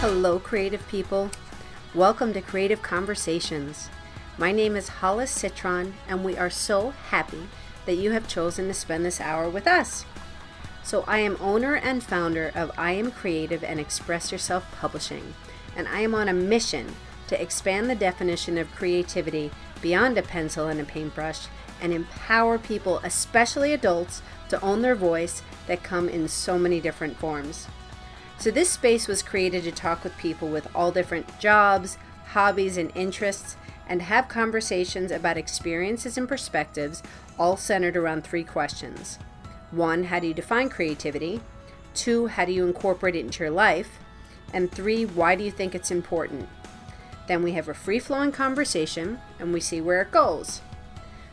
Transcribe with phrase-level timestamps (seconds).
[0.00, 1.28] Hello, creative people.
[1.92, 3.88] Welcome to Creative Conversations.
[4.38, 7.48] My name is Hollis Citron, and we are so happy
[7.84, 10.04] that you have chosen to spend this hour with us.
[10.84, 15.34] So, I am owner and founder of I Am Creative and Express Yourself Publishing,
[15.76, 16.94] and I am on a mission
[17.26, 19.50] to expand the definition of creativity
[19.82, 21.48] beyond a pencil and a paintbrush
[21.82, 27.16] and empower people, especially adults, to own their voice that come in so many different
[27.16, 27.66] forms.
[28.38, 32.92] So, this space was created to talk with people with all different jobs, hobbies, and
[32.94, 33.56] interests,
[33.88, 37.02] and have conversations about experiences and perspectives,
[37.36, 39.18] all centered around three questions.
[39.72, 41.40] One, how do you define creativity?
[41.94, 43.98] Two, how do you incorporate it into your life?
[44.52, 46.48] And three, why do you think it's important?
[47.26, 50.60] Then we have a free flowing conversation and we see where it goes.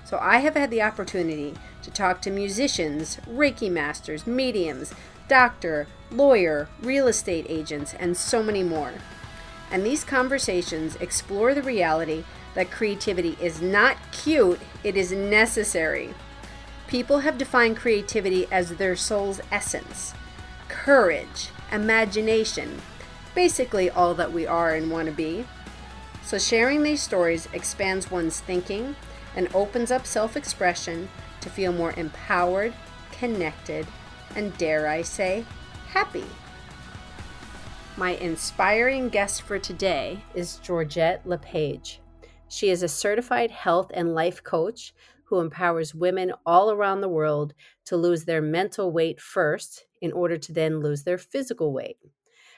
[0.05, 1.53] So, I have had the opportunity
[1.83, 4.93] to talk to musicians, Reiki masters, mediums,
[5.27, 8.93] doctor, lawyer, real estate agents, and so many more.
[9.71, 12.23] And these conversations explore the reality
[12.53, 16.13] that creativity is not cute, it is necessary.
[16.87, 20.13] People have defined creativity as their soul's essence,
[20.67, 22.81] courage, imagination,
[23.33, 25.45] basically all that we are and want to be.
[26.23, 28.95] So, sharing these stories expands one's thinking
[29.35, 31.09] and opens up self expression
[31.41, 32.73] to feel more empowered,
[33.11, 33.85] connected,
[34.35, 35.45] and dare I say,
[35.87, 36.25] happy.
[37.97, 42.01] My inspiring guest for today is Georgette LePage.
[42.49, 47.53] She is a certified health and life coach who empowers women all around the world
[47.85, 51.97] to lose their mental weight first in order to then lose their physical weight.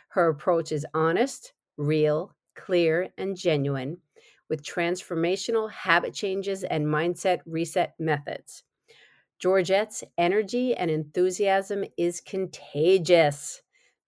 [0.09, 3.97] Her approach is honest, real, clear, and genuine
[4.49, 8.63] with transformational habit changes and mindset reset methods.
[9.39, 13.61] Georgette's energy and enthusiasm is contagious.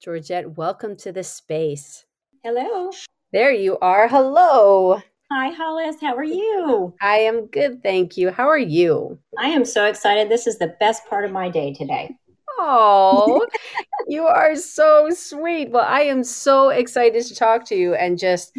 [0.03, 2.05] Georgette, welcome to the space.
[2.43, 2.89] Hello.
[3.31, 4.07] There you are.
[4.07, 4.99] Hello.
[5.31, 5.97] Hi, Hollis.
[6.01, 6.95] How are you?
[6.99, 8.31] I am good, thank you.
[8.31, 9.19] How are you?
[9.37, 10.29] I am so excited.
[10.29, 12.09] This is the best part of my day today.
[12.57, 13.45] Oh,
[14.07, 15.69] you are so sweet.
[15.69, 18.51] Well, I am so excited to talk to you and just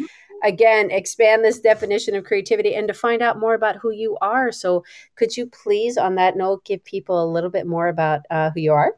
[0.43, 4.51] again expand this definition of creativity and to find out more about who you are.
[4.51, 4.83] So,
[5.15, 8.61] could you please, on that note, give people a little bit more about uh, who
[8.61, 8.95] you are?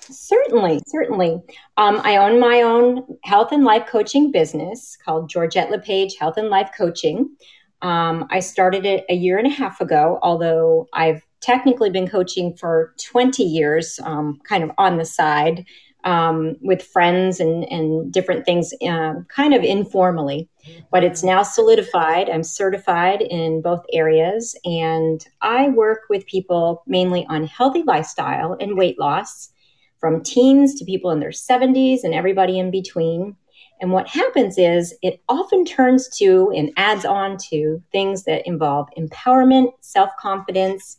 [0.00, 1.40] Certainly, certainly.
[1.76, 6.48] Um, I own my own health and life coaching business called Georgette LePage Health and
[6.48, 7.36] Life Coaching.
[7.82, 12.56] Um, I started it a year and a half ago, although I've technically been coaching
[12.56, 15.64] for 20 years, um, kind of on the side
[16.04, 20.48] um, with friends and, and different things, um, kind of informally.
[20.90, 22.28] But it's now solidified.
[22.28, 28.76] I'm certified in both areas, and I work with people mainly on healthy lifestyle and
[28.76, 29.50] weight loss,
[29.98, 33.36] from teens to people in their 70s and everybody in between.
[33.80, 38.88] And what happens is it often turns to and adds on to things that involve
[38.96, 40.98] empowerment, self confidence,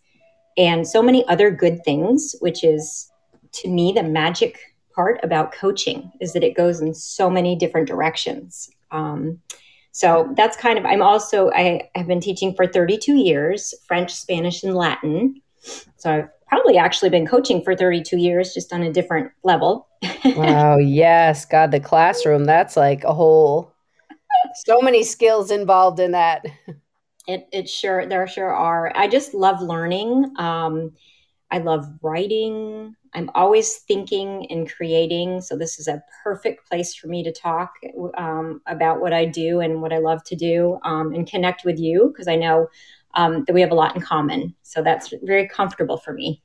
[0.57, 3.11] and so many other good things, which is
[3.53, 4.59] to me the magic
[4.97, 8.67] part about coaching is that it goes in so many different directions.
[8.89, 9.39] Um,
[9.91, 14.63] so that's kind of, I'm also, I have been teaching for 32 years French, Spanish,
[14.63, 15.39] and Latin.
[15.97, 19.87] So I've probably actually been coaching for 32 years, just on a different level.
[20.25, 20.77] wow.
[20.81, 21.45] Yes.
[21.45, 23.71] God, the classroom, that's like a whole,
[24.65, 26.43] so many skills involved in that.
[27.27, 28.91] It, it sure, there sure are.
[28.95, 30.33] I just love learning.
[30.37, 30.93] Um,
[31.51, 32.95] I love writing.
[33.17, 35.41] I'm always thinking and creating.
[35.41, 37.73] So, this is a perfect place for me to talk
[38.15, 41.79] um, about what I do and what I love to do um, and connect with
[41.79, 42.67] you because I know
[43.15, 44.53] um, that we have a lot in common.
[44.61, 46.43] So, that's very comfortable for me.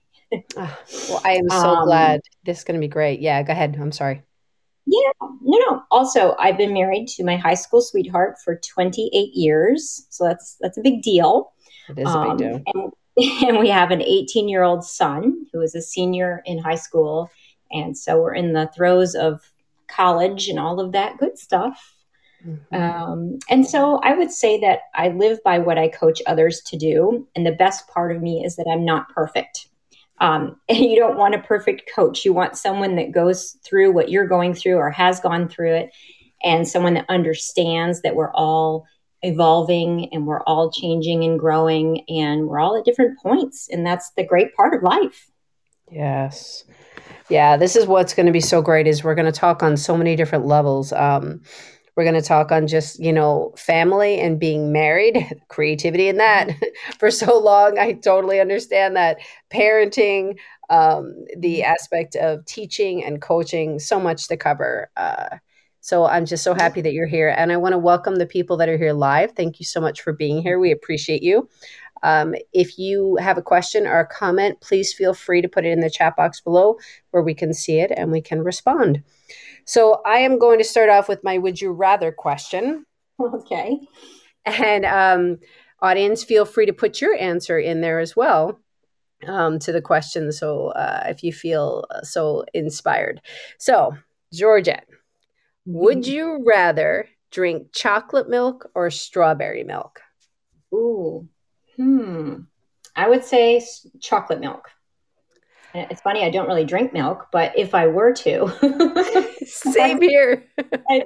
[0.56, 0.78] oh,
[1.10, 2.20] well, I am so um, glad.
[2.44, 3.20] This is going to be great.
[3.20, 3.76] Yeah, go ahead.
[3.78, 4.22] I'm sorry.
[4.86, 5.82] Yeah, no, no.
[5.90, 10.06] Also, I've been married to my high school sweetheart for 28 years.
[10.08, 11.52] So, that's that's a big deal.
[11.90, 12.62] It is a big um, deal.
[12.74, 12.92] And
[13.46, 17.30] and we have an 18 year old son who is a senior in high school.
[17.70, 19.40] And so we're in the throes of
[19.88, 21.94] college and all of that good stuff.
[22.46, 22.74] Mm-hmm.
[22.74, 26.76] Um, and so I would say that I live by what I coach others to
[26.76, 27.28] do.
[27.36, 29.68] And the best part of me is that I'm not perfect.
[30.18, 32.24] Um, and you don't want a perfect coach.
[32.24, 35.90] You want someone that goes through what you're going through or has gone through it,
[36.42, 38.86] and someone that understands that we're all
[39.22, 44.10] evolving and we're all changing and growing and we're all at different points and that's
[44.12, 45.30] the great part of life.
[45.90, 46.64] Yes.
[47.28, 49.76] Yeah this is what's going to be so great is we're going to talk on
[49.76, 50.92] so many different levels.
[50.92, 51.42] Um,
[51.94, 56.50] we're going to talk on just you know family and being married creativity in that
[56.98, 57.78] for so long.
[57.78, 59.18] I totally understand that.
[59.52, 60.38] Parenting
[60.70, 61.70] um, the mm-hmm.
[61.70, 64.90] aspect of teaching and coaching so much to cover.
[64.96, 65.36] Uh,
[65.82, 67.34] So I'm just so happy that you're here.
[67.36, 69.32] And I want to welcome the people that are here live.
[69.32, 70.60] Thank you so much for being here.
[70.60, 71.48] We appreciate you.
[72.04, 75.70] Um, if you have a question or a comment, please feel free to put it
[75.70, 76.76] in the chat box below
[77.10, 79.02] where we can see it and we can respond.
[79.64, 82.86] So I am going to start off with my would you rather question.
[83.20, 83.78] Okay.
[84.44, 85.38] And um,
[85.80, 88.58] audience, feel free to put your answer in there as well
[89.28, 90.32] um, to the question.
[90.32, 93.20] So uh, if you feel so inspired.
[93.58, 93.96] So,
[94.32, 94.88] Georgette,
[95.64, 96.12] would mm-hmm.
[96.12, 100.00] you rather drink chocolate milk or strawberry milk?
[100.74, 101.28] Ooh,
[101.76, 102.40] hmm.
[102.94, 103.64] I would say
[104.00, 104.68] chocolate milk.
[105.74, 108.48] It's funny, I don't really drink milk, but if I were to,
[109.46, 110.44] same here.
[110.90, 111.02] I,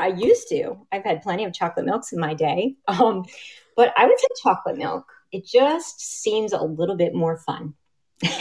[0.00, 0.84] I, used to.
[0.90, 3.24] I've had plenty of chocolate milks in my day, um,
[3.76, 5.06] but I would say chocolate milk.
[5.30, 7.74] It just seems a little bit more fun.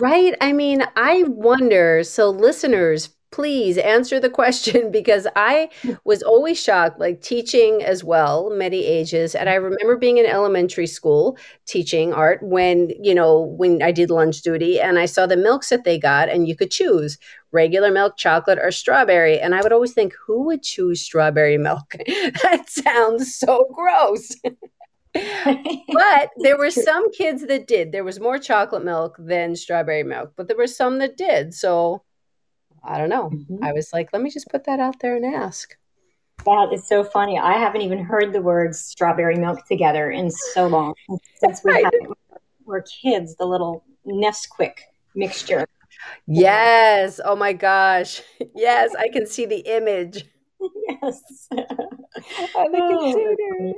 [0.00, 0.34] right?
[0.40, 2.02] I mean, I wonder.
[2.02, 5.68] So, listeners, please answer the question because I
[6.04, 9.34] was always shocked, like teaching as well, many ages.
[9.34, 14.10] And I remember being in elementary school teaching art when, you know, when I did
[14.10, 17.18] lunch duty and I saw the milks that they got and you could choose
[17.52, 19.40] regular milk, chocolate, or strawberry.
[19.40, 21.94] And I would always think, who would choose strawberry milk?
[22.42, 24.34] that sounds so gross.
[25.12, 27.90] but there were some kids that did.
[27.90, 31.52] There was more chocolate milk than strawberry milk, but there were some that did.
[31.52, 32.02] So
[32.82, 33.30] I don't know.
[33.30, 33.64] Mm-hmm.
[33.64, 35.76] I was like, let me just put that out there and ask.
[36.44, 37.38] That is so funny.
[37.38, 40.94] I haven't even heard the words strawberry milk together in so long
[41.36, 41.90] since we had,
[42.64, 43.36] were kids.
[43.36, 44.78] The little Nesquik
[45.14, 45.66] mixture.
[46.26, 47.20] Yes.
[47.22, 48.22] Oh my gosh.
[48.54, 50.24] Yes, I can see the image.
[50.88, 51.48] Yes.
[51.52, 53.72] I the oh,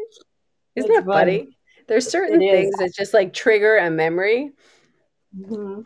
[0.77, 1.57] Isn't that funny?
[1.89, 2.79] There's certain it things is.
[2.79, 4.53] that just like trigger a memory.
[5.37, 5.83] Mm-hmm.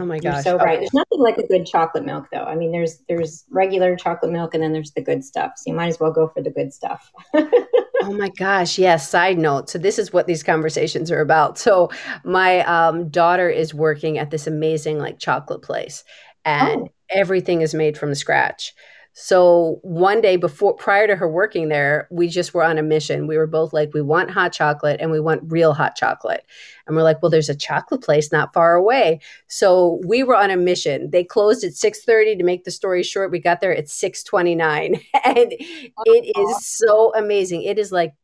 [0.00, 0.44] Oh my gosh!
[0.44, 0.78] You're so right.
[0.78, 2.44] There's nothing like a good chocolate milk, though.
[2.44, 5.52] I mean, there's there's regular chocolate milk, and then there's the good stuff.
[5.56, 7.10] So you might as well go for the good stuff.
[7.34, 8.78] oh my gosh!
[8.78, 9.08] Yes.
[9.08, 9.68] Side note.
[9.68, 11.58] So this is what these conversations are about.
[11.58, 11.90] So
[12.24, 16.04] my um, daughter is working at this amazing like chocolate place,
[16.44, 16.88] and oh.
[17.10, 18.74] everything is made from scratch.
[19.20, 23.26] So one day before, prior to her working there, we just were on a mission.
[23.26, 26.46] We were both like, we want hot chocolate and we want real hot chocolate.
[26.86, 29.18] And we're like, well, there's a chocolate place not far away.
[29.48, 31.10] So we were on a mission.
[31.10, 33.32] They closed at 6:30 to make the story short.
[33.32, 35.04] We got there at 6:29.
[35.24, 37.64] And it is so amazing.
[37.64, 38.14] It is like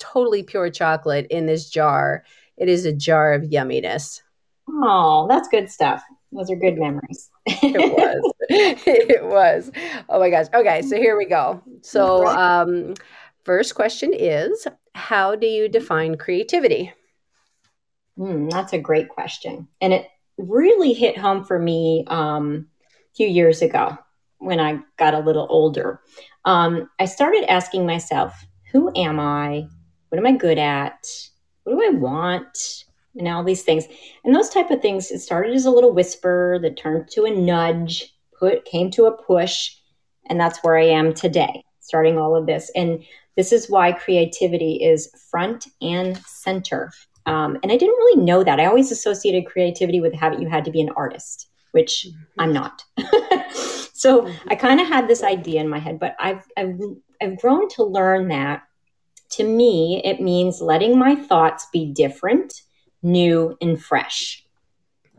[0.00, 2.24] totally pure chocolate in this jar.
[2.56, 4.20] It is a jar of yumminess.
[4.68, 6.02] Oh, that's good stuff.
[6.34, 7.30] Those are good memories.
[7.46, 8.32] it was.
[8.50, 9.70] it was.
[10.08, 10.46] Oh my gosh.
[10.52, 11.62] Okay, so here we go.
[11.82, 12.94] So, um,
[13.44, 16.92] first question is How do you define creativity?
[18.18, 19.68] Mm, that's a great question.
[19.80, 23.96] And it really hit home for me um, a few years ago
[24.38, 26.00] when I got a little older.
[26.44, 28.34] Um, I started asking myself,
[28.72, 29.68] Who am I?
[30.08, 31.06] What am I good at?
[31.62, 32.84] What do I want?
[33.16, 33.84] And all these things.
[34.24, 37.30] And those type of things, it started as a little whisper that turned to a
[37.30, 39.70] nudge, put came to a push,
[40.28, 42.70] and that's where I am today, starting all of this.
[42.74, 43.04] And
[43.36, 46.92] this is why creativity is front and center.
[47.26, 48.60] Um, and I didn't really know that.
[48.60, 52.40] I always associated creativity with having you had to be an artist, which mm-hmm.
[52.40, 52.82] I'm not.
[53.92, 54.48] so mm-hmm.
[54.48, 56.78] I kind of had this idea in my head, but I've, I've
[57.20, 58.62] I've grown to learn that
[59.30, 62.62] to me it means letting my thoughts be different
[63.04, 64.44] new and fresh.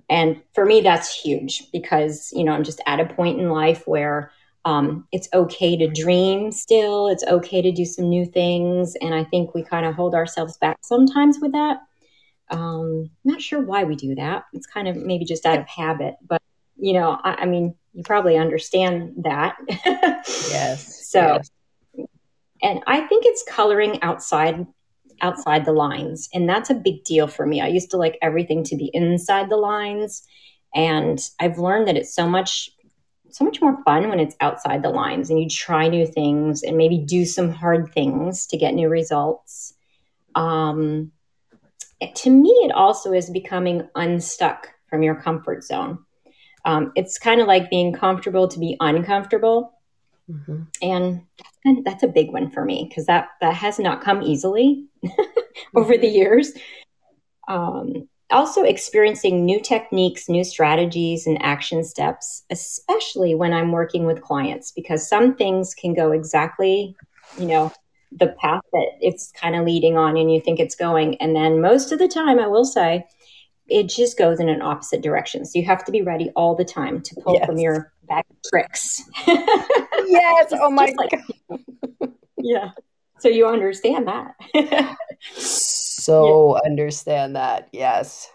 [0.09, 3.87] And for me, that's huge because, you know, I'm just at a point in life
[3.87, 4.31] where
[4.65, 7.07] um, it's okay to dream still.
[7.07, 8.95] It's okay to do some new things.
[9.01, 11.77] And I think we kind of hold ourselves back sometimes with that.
[12.49, 14.45] Um, not sure why we do that.
[14.53, 16.15] It's kind of maybe just out of habit.
[16.27, 16.41] But,
[16.77, 19.55] you know, I, I mean, you probably understand that.
[19.69, 21.09] yes.
[21.09, 21.39] So,
[21.95, 22.07] yes.
[22.61, 24.65] and I think it's coloring outside
[25.22, 26.29] outside the lines.
[26.34, 27.62] And that's a big deal for me.
[27.62, 30.24] I used to like everything to be inside the lines.
[30.74, 32.69] And I've learned that it's so much
[33.36, 36.77] so much more fun when it's outside the lines and you try new things and
[36.77, 39.74] maybe do some hard things to get new results.
[40.36, 41.12] Um,
[42.15, 46.00] to me, it also is becoming unstuck from your comfort zone.
[46.63, 49.74] Um, it's kind of like being comfortable to be uncomfortable.
[50.29, 50.62] Mm-hmm.
[50.81, 51.22] And
[51.84, 54.86] that's a big one for me because that that has not come easily
[55.75, 56.15] over the mm-hmm.
[56.15, 56.53] years.
[57.47, 64.21] Um, also, experiencing new techniques, new strategies, and action steps, especially when I'm working with
[64.21, 66.95] clients, because some things can go exactly,
[67.38, 67.71] you know,
[68.12, 71.15] the path that it's kind of leading on and you think it's going.
[71.21, 73.05] And then most of the time, I will say,
[73.67, 75.45] it just goes in an opposite direction.
[75.45, 77.45] So you have to be ready all the time to pull yes.
[77.45, 79.01] from your bag of tricks.
[79.27, 80.53] yes.
[80.53, 81.12] Oh my like,
[81.50, 82.12] god.
[82.38, 82.71] yeah.
[83.19, 84.36] So you understand that.
[85.36, 86.69] so yeah.
[86.69, 87.69] understand that.
[87.72, 88.29] Yes.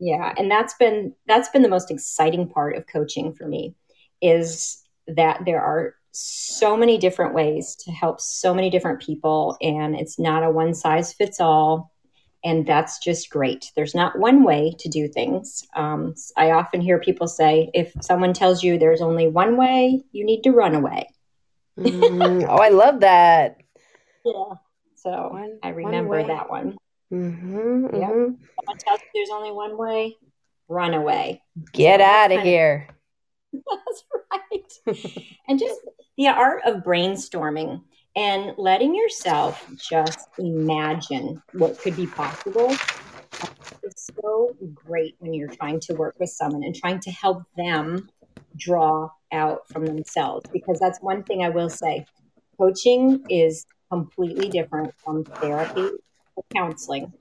[0.00, 3.74] Yeah, and that's been that's been the most exciting part of coaching for me
[4.20, 9.94] is that there are so many different ways to help so many different people and
[9.94, 11.92] it's not a one size fits all
[12.44, 16.98] and that's just great there's not one way to do things um, i often hear
[16.98, 21.06] people say if someone tells you there's only one way you need to run away
[21.78, 23.58] mm, oh i love that
[24.34, 24.54] yeah.
[24.96, 26.76] So one, i remember one that one.
[27.12, 28.34] Mm-hmm, yeah mm-hmm.
[28.56, 30.16] someone tells you there's only one way?
[30.68, 31.42] Run away.
[31.72, 32.88] Get so out of here.
[33.52, 35.24] That's right.
[35.48, 35.80] And just
[36.18, 37.80] the art of brainstorming
[38.14, 42.70] and letting yourself just imagine what could be possible
[43.82, 48.08] is so great when you're trying to work with someone and trying to help them
[48.56, 50.44] draw out from themselves.
[50.52, 52.04] Because that's one thing I will say
[52.58, 55.88] coaching is completely different from therapy
[56.36, 57.12] or counseling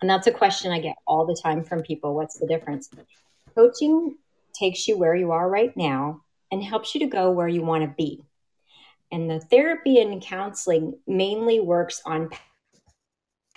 [0.00, 2.90] and that's a question I get all the time from people what's the difference
[3.54, 4.16] coaching
[4.52, 7.84] takes you where you are right now and helps you to go where you want
[7.84, 8.22] to be
[9.12, 12.30] and the therapy and counseling mainly works on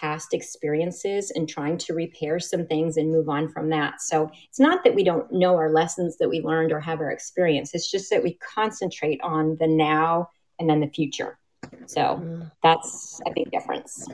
[0.04, 4.02] past experiences and trying to repair some things and move on from that.
[4.02, 7.12] So it's not that we don't know our lessons that we learned or have our
[7.12, 7.74] experience.
[7.74, 10.30] It's just that we concentrate on the now
[10.60, 11.38] and then the future.
[11.88, 12.44] So mm-hmm.
[12.62, 14.08] that's a big difference.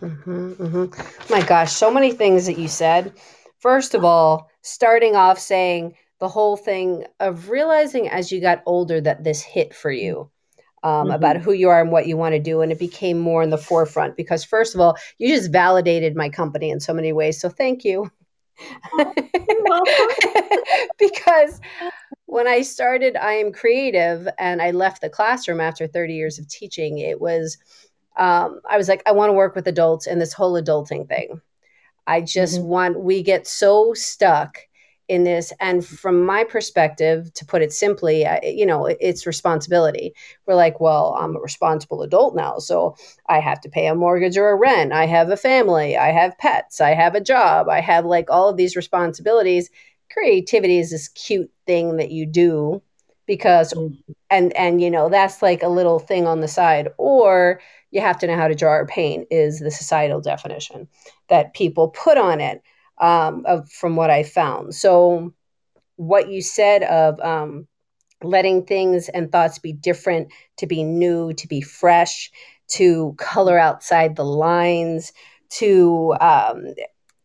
[0.00, 1.32] Mm-hmm, mm-hmm.
[1.32, 3.12] My gosh, so many things that you said.
[3.60, 9.00] First of all, starting off saying the whole thing of realizing as you got older
[9.00, 10.30] that this hit for you
[10.82, 11.10] um, mm-hmm.
[11.12, 12.60] about who you are and what you want to do.
[12.60, 16.28] And it became more in the forefront because, first of all, you just validated my
[16.28, 17.40] company in so many ways.
[17.40, 18.10] So thank you.
[20.98, 21.60] because
[22.32, 26.48] when I started I Am Creative and I left the classroom after 30 years of
[26.48, 27.58] teaching, it was,
[28.16, 31.42] um, I was like, I want to work with adults and this whole adulting thing.
[32.06, 32.68] I just mm-hmm.
[32.68, 34.60] want, we get so stuck
[35.08, 40.14] in this and from my perspective to put it simply you know it's responsibility.
[40.46, 42.96] We're like well i'm a responsible adult now so
[43.26, 44.92] i have to pay a mortgage or a rent.
[44.92, 45.98] I have a family.
[45.98, 46.80] I have pets.
[46.80, 47.68] I have a job.
[47.68, 49.70] I have like all of these responsibilities
[50.12, 52.82] creativity is this cute thing that you do
[53.26, 54.12] because mm-hmm.
[54.30, 57.60] and and you know that's like a little thing on the side or
[57.92, 60.88] you have to know how to draw or paint is the societal definition
[61.28, 62.62] that people put on it
[62.98, 64.74] um, of, from what I found.
[64.74, 65.32] So,
[65.96, 67.68] what you said of um,
[68.22, 72.30] letting things and thoughts be different, to be new, to be fresh,
[72.68, 75.12] to color outside the lines,
[75.50, 76.74] to um,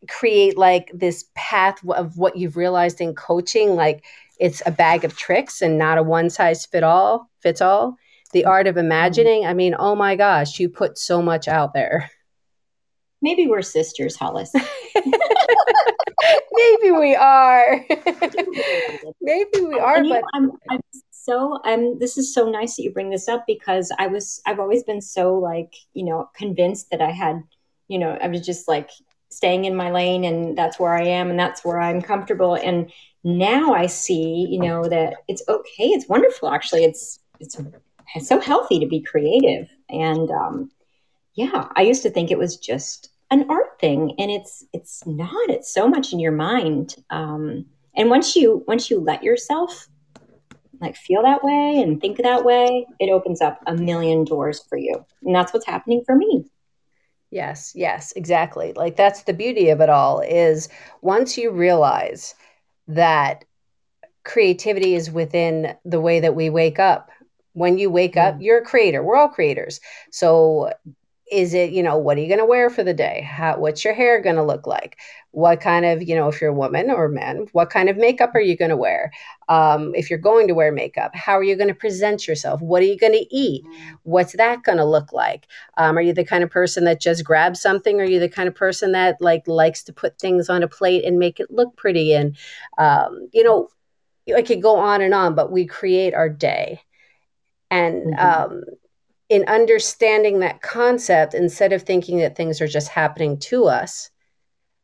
[0.08, 4.04] create like this path of what you've realized in coaching, like
[4.38, 7.96] it's a bag of tricks and not a one size fit all fits all.
[8.32, 9.46] The art of imagining.
[9.46, 12.10] I mean, oh my gosh, you put so much out there.
[13.22, 14.52] Maybe we're sisters, Hollis.
[16.52, 17.84] Maybe we are.
[19.20, 23.10] Maybe we are, but I'm, I'm so I'm this is so nice that you bring
[23.10, 27.10] this up because I was I've always been so like, you know, convinced that I
[27.10, 27.42] had,
[27.88, 28.90] you know, I was just like
[29.30, 32.90] staying in my lane and that's where I am and that's where I'm comfortable and
[33.24, 36.84] now I see, you know, that it's okay, it's wonderful actually.
[36.84, 37.60] It's it's,
[38.14, 40.70] it's so healthy to be creative and um
[41.38, 45.48] yeah, I used to think it was just an art thing, and it's it's not.
[45.48, 46.96] It's so much in your mind.
[47.10, 49.86] Um, and once you once you let yourself
[50.80, 54.76] like feel that way and think that way, it opens up a million doors for
[54.76, 56.44] you, and that's what's happening for me.
[57.30, 58.72] Yes, yes, exactly.
[58.74, 60.68] Like that's the beauty of it all is
[61.02, 62.34] once you realize
[62.86, 63.44] that
[64.24, 67.10] creativity is within the way that we wake up.
[67.52, 68.42] When you wake up, mm.
[68.42, 69.02] you're a creator.
[69.02, 69.80] We're all creators.
[70.10, 70.72] So
[71.30, 73.20] is it you know what are you going to wear for the day?
[73.22, 74.98] How what's your hair going to look like?
[75.32, 78.34] What kind of you know if you're a woman or man what kind of makeup
[78.34, 79.12] are you going to wear?
[79.48, 82.60] Um, if you're going to wear makeup how are you going to present yourself?
[82.60, 83.64] What are you going to eat?
[84.02, 85.46] What's that going to look like?
[85.76, 88.00] Um, are you the kind of person that just grabs something?
[88.00, 91.04] Are you the kind of person that like likes to put things on a plate
[91.04, 92.14] and make it look pretty?
[92.14, 92.36] And
[92.78, 93.68] um, you know
[94.36, 96.82] i could go on and on but we create our day.
[97.70, 98.60] And mm-hmm.
[99.28, 104.10] In understanding that concept instead of thinking that things are just happening to us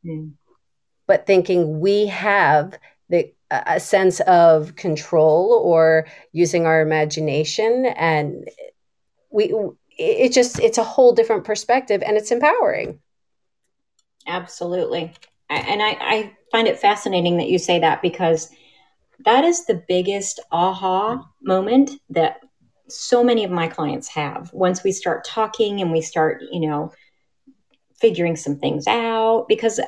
[0.04, 0.32] mm.
[1.06, 8.48] but thinking we have the a sense of control or using our imagination and
[9.30, 9.54] we
[9.96, 12.98] it just it's a whole different perspective and it's empowering
[14.26, 15.12] absolutely
[15.50, 18.50] and I, I find it fascinating that you say that because
[19.24, 22.40] that is the biggest aha moment that
[22.88, 24.52] so many of my clients have.
[24.52, 26.92] Once we start talking and we start, you know,
[28.00, 29.80] figuring some things out because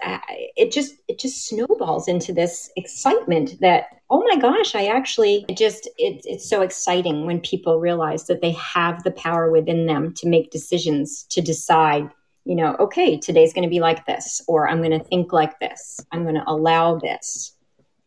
[0.56, 5.56] it just it just snowballs into this excitement that oh my gosh i actually it
[5.56, 10.14] just it, it's so exciting when people realize that they have the power within them
[10.14, 12.08] to make decisions to decide
[12.44, 15.58] you know okay today's going to be like this or i'm going to think like
[15.58, 17.56] this i'm going to allow this.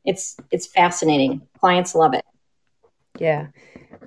[0.05, 1.41] It's it's fascinating.
[1.59, 2.25] Clients love it
[3.19, 3.47] yeah.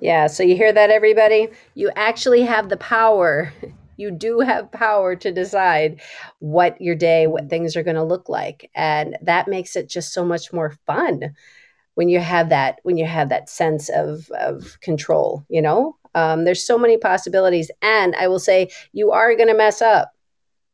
[0.01, 1.49] Yeah so you hear that everybody?
[1.75, 3.53] You actually have the power.
[3.95, 6.01] You do have power to decide
[6.39, 8.71] what your day, what things are going to look like.
[8.73, 11.35] And that makes it just so much more fun
[11.93, 15.95] when you have that when you have that sense of of control you know?
[16.15, 20.11] Um, there's so many possibilities and i will say you are going to mess up.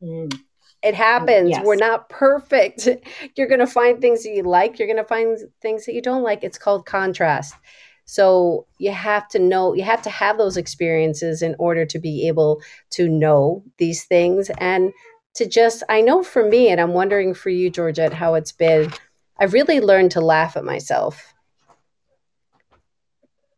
[0.01, 0.33] Mm.
[0.81, 1.49] it happens.
[1.49, 1.65] Yes.
[1.65, 2.87] we're not perfect.
[3.35, 4.79] You're going to find things that you like.
[4.79, 6.41] You're going to find things that you don't like.
[6.41, 7.53] It's called contrast
[8.09, 12.27] so you have to know, you have to have those experiences in order to be
[12.27, 14.91] able to know these things and
[15.35, 18.91] to just, I know for me, and I'm wondering for you, Georgette, how it's been.
[19.39, 21.35] I've really learned to laugh at myself.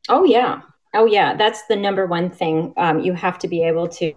[0.10, 0.64] Oh, yeah.
[0.94, 1.34] Oh, yeah.
[1.34, 2.74] That's the number one thing.
[2.76, 4.14] Um, you have to be able to,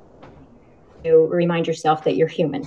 [1.04, 2.66] to remind yourself that you're human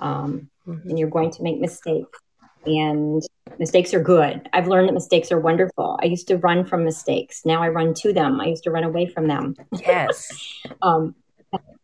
[0.00, 0.86] um, mm-hmm.
[0.86, 2.18] and you're going to make mistakes
[2.66, 3.22] and
[3.58, 4.48] mistakes are good.
[4.52, 5.98] I've learned that mistakes are wonderful.
[6.02, 7.42] I used to run from mistakes.
[7.44, 8.40] Now I run to them.
[8.40, 9.54] I used to run away from them.
[9.72, 10.30] Yes.
[10.82, 11.14] um,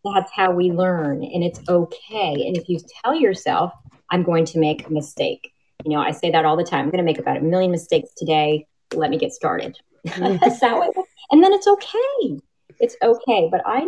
[0.04, 2.32] that's how we learn, and it's okay.
[2.46, 3.72] And if you tell yourself,
[4.10, 5.52] I'm going to make a mistake,
[5.84, 6.84] you know, I say that all the time.
[6.84, 8.66] I'm going to make about a million mistakes today.
[8.94, 9.78] Let me get started.
[10.04, 10.96] that's how it,
[11.30, 12.40] and then it's okay.
[12.80, 13.48] It's okay.
[13.50, 13.86] But I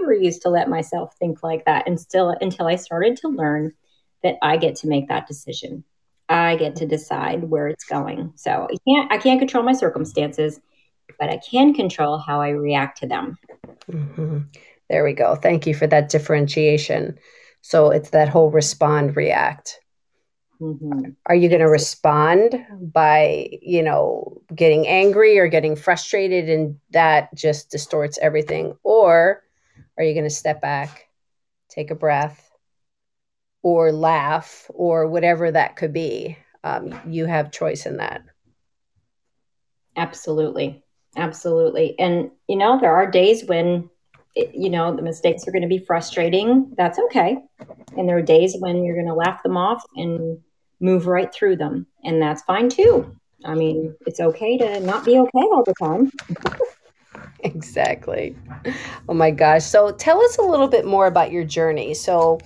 [0.00, 3.72] never used to let myself think like that, and still until I started to learn
[4.22, 5.84] that I get to make that decision.
[6.28, 8.32] I get to decide where it's going.
[8.36, 10.60] So I can't I can't control my circumstances,
[11.18, 13.36] but I can control how I react to them.
[13.90, 14.38] Mm-hmm.
[14.88, 15.34] There we go.
[15.34, 17.18] Thank you for that differentiation.
[17.62, 19.80] So it's that whole respond react.
[20.60, 21.10] Mm-hmm.
[21.26, 27.34] Are you going to respond by, you know, getting angry or getting frustrated and that
[27.34, 28.76] just distorts everything?
[28.82, 29.42] Or
[29.98, 31.08] are you going to step back,
[31.68, 32.45] take a breath,
[33.66, 36.38] or laugh or whatever that could be.
[36.62, 38.22] Um, you have choice in that.
[39.96, 40.84] Absolutely.
[41.16, 41.98] Absolutely.
[41.98, 43.90] And, you know, there are days when,
[44.36, 46.74] it, you know, the mistakes are going to be frustrating.
[46.76, 47.38] That's okay.
[47.96, 50.38] And there are days when you're going to laugh them off and
[50.78, 51.88] move right through them.
[52.04, 53.16] And that's fine too.
[53.44, 56.12] I mean, it's okay to not be okay all the time.
[57.40, 58.36] exactly.
[59.08, 59.64] Oh my gosh.
[59.64, 61.94] So tell us a little bit more about your journey.
[61.94, 62.38] So,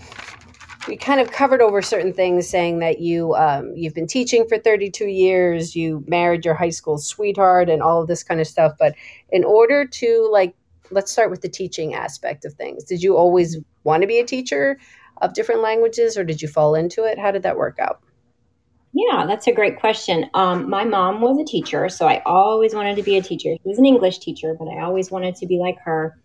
[0.87, 4.59] we kind of covered over certain things, saying that you um, you've been teaching for
[4.59, 8.73] 32 years, you married your high school sweetheart, and all of this kind of stuff.
[8.79, 8.95] But
[9.31, 10.55] in order to like,
[10.90, 12.85] let's start with the teaching aspect of things.
[12.85, 14.79] Did you always want to be a teacher
[15.23, 17.19] of different languages, or did you fall into it?
[17.19, 18.01] How did that work out?
[18.93, 20.29] Yeah, that's a great question.
[20.35, 23.55] Um, my mom was a teacher, so I always wanted to be a teacher.
[23.55, 26.19] She was an English teacher, but I always wanted to be like her.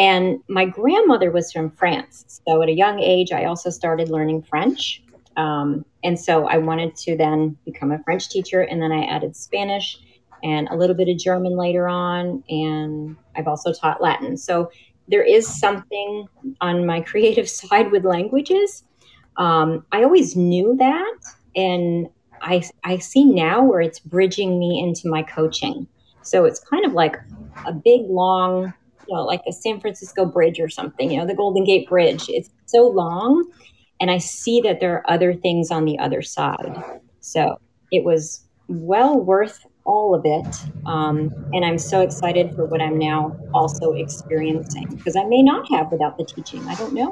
[0.00, 2.40] And my grandmother was from France.
[2.48, 5.02] So at a young age, I also started learning French.
[5.36, 8.62] Um, and so I wanted to then become a French teacher.
[8.62, 9.98] And then I added Spanish
[10.42, 12.42] and a little bit of German later on.
[12.48, 14.38] And I've also taught Latin.
[14.38, 14.70] So
[15.08, 16.26] there is something
[16.62, 18.84] on my creative side with languages.
[19.36, 21.18] Um, I always knew that.
[21.54, 22.08] And
[22.40, 25.86] I, I see now where it's bridging me into my coaching.
[26.22, 27.18] So it's kind of like
[27.66, 28.72] a big, long
[29.14, 32.26] like the San Francisco Bridge or something, you know, the Golden Gate Bridge.
[32.28, 33.50] It's so long.
[34.00, 36.82] And I see that there are other things on the other side.
[37.20, 37.60] So
[37.92, 40.56] it was well worth all of it.
[40.86, 45.66] Um, and I'm so excited for what I'm now also experiencing because I may not
[45.72, 46.66] have without the teaching.
[46.66, 47.10] I don't know.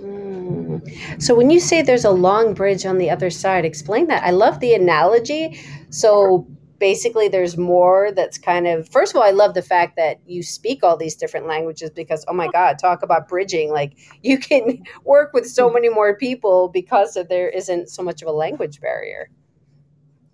[0.00, 1.22] Mm.
[1.22, 4.22] So when you say there's a long bridge on the other side, explain that.
[4.24, 5.60] I love the analogy.
[5.90, 6.46] So
[6.82, 10.42] basically there's more that's kind of first of all i love the fact that you
[10.42, 13.70] speak all these different languages because oh my god talk about bridging.
[13.70, 15.74] Like you can work with so hmm.
[15.74, 19.30] many more people because of there isn't so much of a language barrier.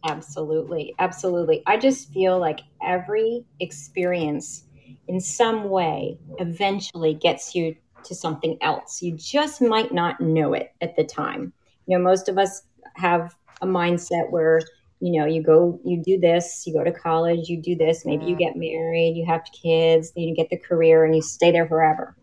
[0.05, 0.95] Absolutely.
[0.99, 1.63] Absolutely.
[1.67, 4.65] I just feel like every experience
[5.09, 9.03] in some way eventually gets you to something else.
[9.03, 11.53] You just might not know it at the time.
[11.87, 12.63] You know most of us
[12.95, 14.61] have a mindset where
[15.01, 18.25] you know you go you do this you go to college you do this maybe
[18.25, 21.69] you get married you have kids then you get the career and you stay there
[21.69, 22.17] forever.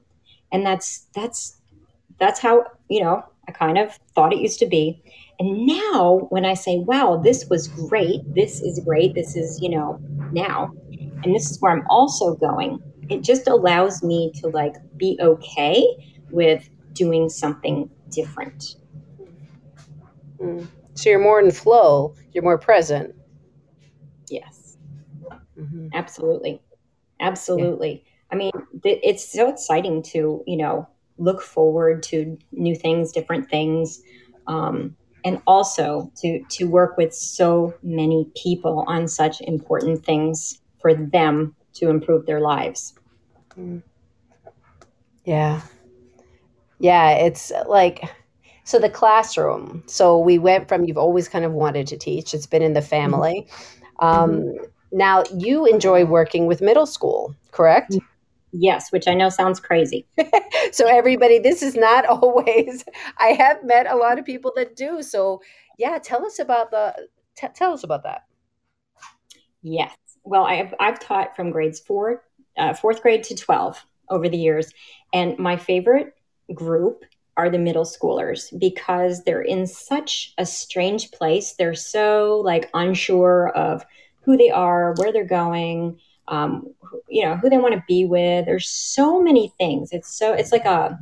[0.52, 1.58] And that's that's
[2.20, 5.02] that's how you know i kind of thought it used to be.
[5.40, 8.22] And now when i say wow this was great.
[8.34, 9.16] This is great.
[9.16, 10.00] This is you know
[10.32, 10.74] now
[11.26, 15.84] and this is where I'm also going, it just allows me to like be okay
[16.30, 18.76] with doing something different.
[20.40, 20.68] Mm.
[20.94, 23.16] So you're more in flow, you're more present.
[24.30, 24.78] Yes.
[25.58, 25.88] Mm-hmm.
[25.94, 26.62] Absolutely.
[27.22, 28.04] Absolutely.
[28.06, 28.12] Yeah.
[28.32, 28.52] I mean,
[28.84, 34.02] th- it's so exciting to, you know, look forward to new things, different things.
[34.48, 40.94] Um, and also to to work with so many people on such important things for
[40.94, 42.94] them to improve their lives.
[43.58, 43.82] Mm.
[45.24, 45.62] Yeah.
[46.80, 48.04] Yeah, it's like
[48.66, 49.84] so the classroom.
[49.86, 52.34] So we went from you've always kind of wanted to teach.
[52.34, 53.48] It's been in the family.
[54.00, 54.66] Um, mm-hmm.
[54.92, 57.96] Now you enjoy working with middle school, correct?
[58.52, 60.06] Yes, which I know sounds crazy.
[60.72, 62.84] so everybody, this is not always.
[63.18, 65.02] I have met a lot of people that do.
[65.02, 65.42] So
[65.78, 67.08] yeah, tell us about the.
[67.38, 68.24] T- tell us about that.
[69.62, 69.96] Yes.
[70.24, 72.24] Well, I've I've taught from grades four,
[72.58, 74.72] uh, fourth grade to twelve over the years,
[75.14, 76.14] and my favorite
[76.54, 77.04] group
[77.38, 81.54] are the middle schoolers because they're in such a strange place.
[81.54, 83.86] They're so like unsure of
[84.22, 86.68] who they are, where they're going, um,
[87.08, 88.46] you know, who they want to be with.
[88.46, 89.90] There's so many things.
[89.92, 90.98] It's so it's like a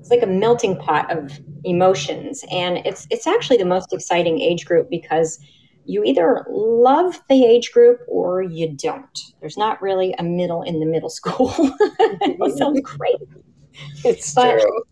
[0.00, 4.66] it's like a melting pot of emotions, and it's it's actually the most exciting age
[4.66, 5.38] group because
[5.84, 9.18] you either love the age group or you don't.
[9.40, 11.52] There's not really a middle in the middle school.
[11.80, 13.26] it sounds crazy.
[14.04, 14.82] It's but true.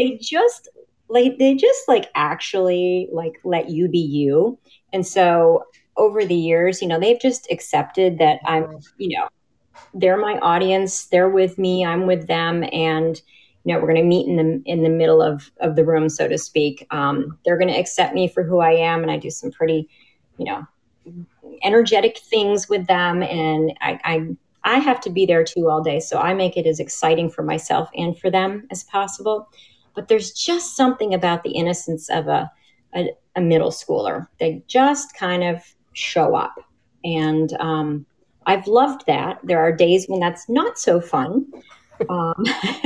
[0.00, 0.68] They just
[1.08, 4.58] like they just like actually like let you be you.
[4.92, 5.64] And so
[5.96, 9.28] over the years, you know, they've just accepted that I'm, you know,
[9.92, 13.20] they're my audience, they're with me, I'm with them and
[13.64, 16.08] you know, we're going to meet in the in the middle of of the room,
[16.08, 16.86] so to speak.
[16.90, 19.86] Um, they're going to accept me for who I am, and I do some pretty,
[20.38, 20.66] you know,
[21.62, 26.00] energetic things with them, and I, I I have to be there too all day.
[26.00, 29.48] So I make it as exciting for myself and for them as possible.
[29.94, 32.50] But there's just something about the innocence of a,
[32.94, 34.28] a, a middle schooler.
[34.38, 36.54] They just kind of show up.
[37.04, 38.06] And um,
[38.46, 39.38] I've loved that.
[39.42, 41.46] There are days when that's not so fun,
[42.08, 42.44] um,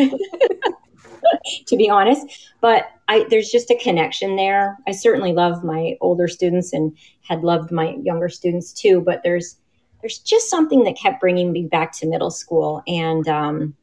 [1.66, 2.52] to be honest.
[2.60, 4.76] But I, there's just a connection there.
[4.86, 9.00] I certainly love my older students and had loved my younger students too.
[9.00, 9.56] But there's
[10.00, 12.82] there's just something that kept bringing me back to middle school.
[12.86, 13.74] And um,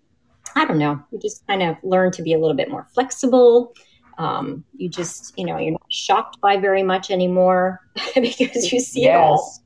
[0.55, 3.73] I don't know, you just kind of learn to be a little bit more flexible.
[4.17, 7.79] Um, you just, you know, you're not shocked by very much anymore
[8.15, 9.09] because you see yes.
[9.09, 9.61] it all.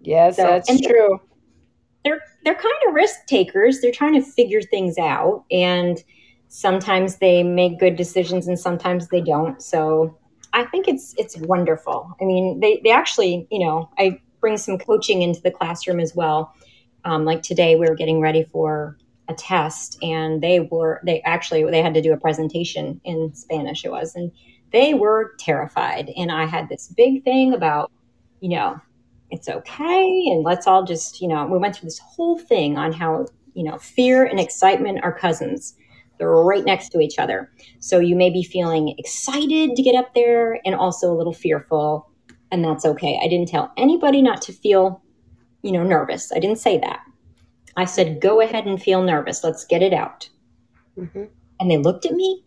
[0.00, 1.20] Yes, so, that's true.
[2.04, 3.80] They're they're kind of risk takers.
[3.80, 6.02] They're trying to figure things out, and
[6.46, 9.60] sometimes they make good decisions, and sometimes they don't.
[9.60, 10.16] So
[10.52, 12.14] I think it's it's wonderful.
[12.20, 16.14] I mean, they they actually, you know, I bring some coaching into the classroom as
[16.14, 16.54] well.
[17.04, 18.96] Um, like today, we were getting ready for
[19.28, 23.84] a test, and they were they actually they had to do a presentation in Spanish.
[23.84, 24.32] It was, and
[24.72, 26.10] they were terrified.
[26.16, 27.90] And I had this big thing about,
[28.40, 28.80] you know,
[29.30, 32.92] it's okay, and let's all just, you know, we went through this whole thing on
[32.92, 35.74] how you know fear and excitement are cousins.
[36.18, 37.50] They're right next to each other.
[37.78, 42.08] So you may be feeling excited to get up there and also a little fearful
[42.50, 43.18] and that's okay.
[43.22, 45.02] I didn't tell anybody not to feel,
[45.62, 46.32] you know, nervous.
[46.32, 47.00] I didn't say that.
[47.78, 49.44] I said, go ahead and feel nervous.
[49.44, 50.28] Let's get it out.
[50.98, 51.24] Mm-hmm.
[51.60, 52.44] And they looked at me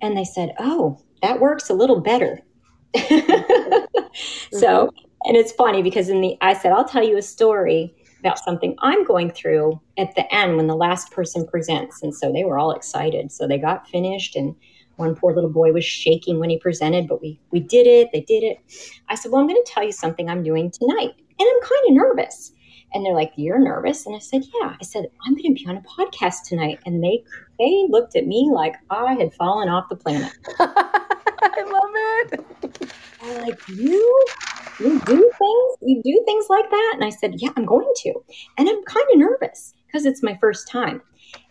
[0.00, 2.40] and they said, oh, that works a little better.
[2.94, 4.58] mm-hmm.
[4.58, 4.90] So,
[5.24, 8.74] and it's funny because in the, I said, I'll tell you a story about something
[8.80, 12.02] I'm going through at the end when the last person presents.
[12.02, 13.30] And so they were all excited.
[13.30, 14.54] So they got finished and
[14.96, 18.10] one poor little boy was shaking when he presented, but we we did it.
[18.12, 18.58] They did it.
[19.08, 21.82] I said, "Well, I'm going to tell you something I'm doing tonight, and I'm kind
[21.88, 22.52] of nervous."
[22.94, 25.66] And they're like, "You're nervous?" And I said, "Yeah." I said, "I'm going to be
[25.68, 27.24] on a podcast tonight," and they
[27.58, 30.32] they looked at me like I had fallen off the planet.
[30.58, 32.92] I love it.
[33.22, 34.26] They're like, "You
[34.80, 38.12] you do things you do things like that?" And I said, "Yeah, I'm going to,"
[38.58, 41.02] and I'm kind of nervous because it's my first time.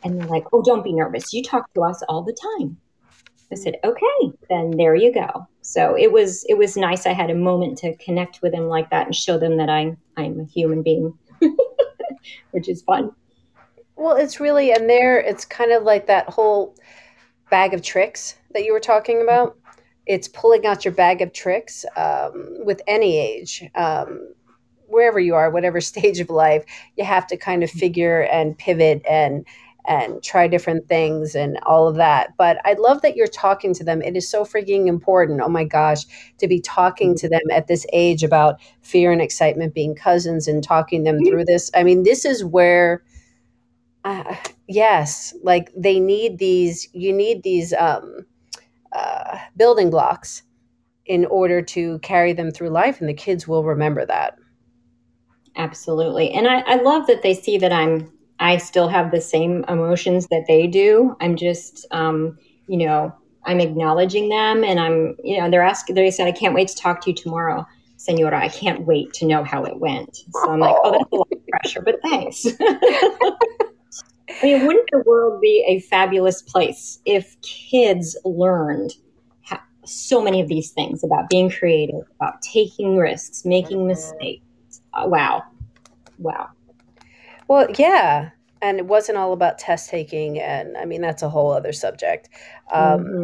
[0.03, 1.33] And they're like, "Oh, don't be nervous.
[1.33, 2.77] You talk to us all the time."
[3.51, 5.47] I said, okay, then there you go.
[5.61, 7.05] So it was it was nice.
[7.05, 9.97] I had a moment to connect with them like that and show them that I'm
[10.17, 11.13] I'm a human being,
[12.51, 13.11] which is fun.
[13.95, 16.75] Well, it's really and there it's kind of like that whole
[17.49, 19.57] bag of tricks that you were talking about.
[20.07, 23.63] It's pulling out your bag of tricks um, with any age.
[23.75, 24.33] Um,
[24.87, 26.65] wherever you are, whatever stage of life,
[26.97, 29.45] you have to kind of figure and pivot and
[29.85, 32.33] and try different things and all of that.
[32.37, 34.01] But I love that you're talking to them.
[34.01, 35.41] It is so freaking important.
[35.41, 36.05] Oh my gosh,
[36.37, 40.63] to be talking to them at this age about fear and excitement being cousins and
[40.63, 41.71] talking them through this.
[41.73, 43.03] I mean, this is where
[44.03, 44.35] uh,
[44.67, 48.25] yes, like they need these you need these um
[48.93, 50.43] uh, building blocks
[51.05, 54.37] in order to carry them through life and the kids will remember that
[55.55, 58.11] absolutely and I, I love that they see that i'm
[58.41, 61.15] I still have the same emotions that they do.
[61.21, 63.13] I'm just, um, you know,
[63.45, 66.75] I'm acknowledging them and I'm, you know, they're asking, they said, I can't wait to
[66.75, 68.43] talk to you tomorrow, Senora.
[68.43, 70.17] I can't wait to know how it went.
[70.31, 72.47] So I'm like, oh, that's a lot of pressure, but thanks.
[72.59, 78.95] I mean, wouldn't the world be a fabulous place if kids learned
[79.83, 84.43] so many of these things about being creative, about taking risks, making mistakes?
[84.93, 85.43] Uh, wow.
[86.17, 86.49] Wow.
[87.51, 88.29] Well, yeah.
[88.61, 90.39] And it wasn't all about test taking.
[90.39, 92.29] And I mean, that's a whole other subject.
[92.71, 93.23] Um, mm-hmm.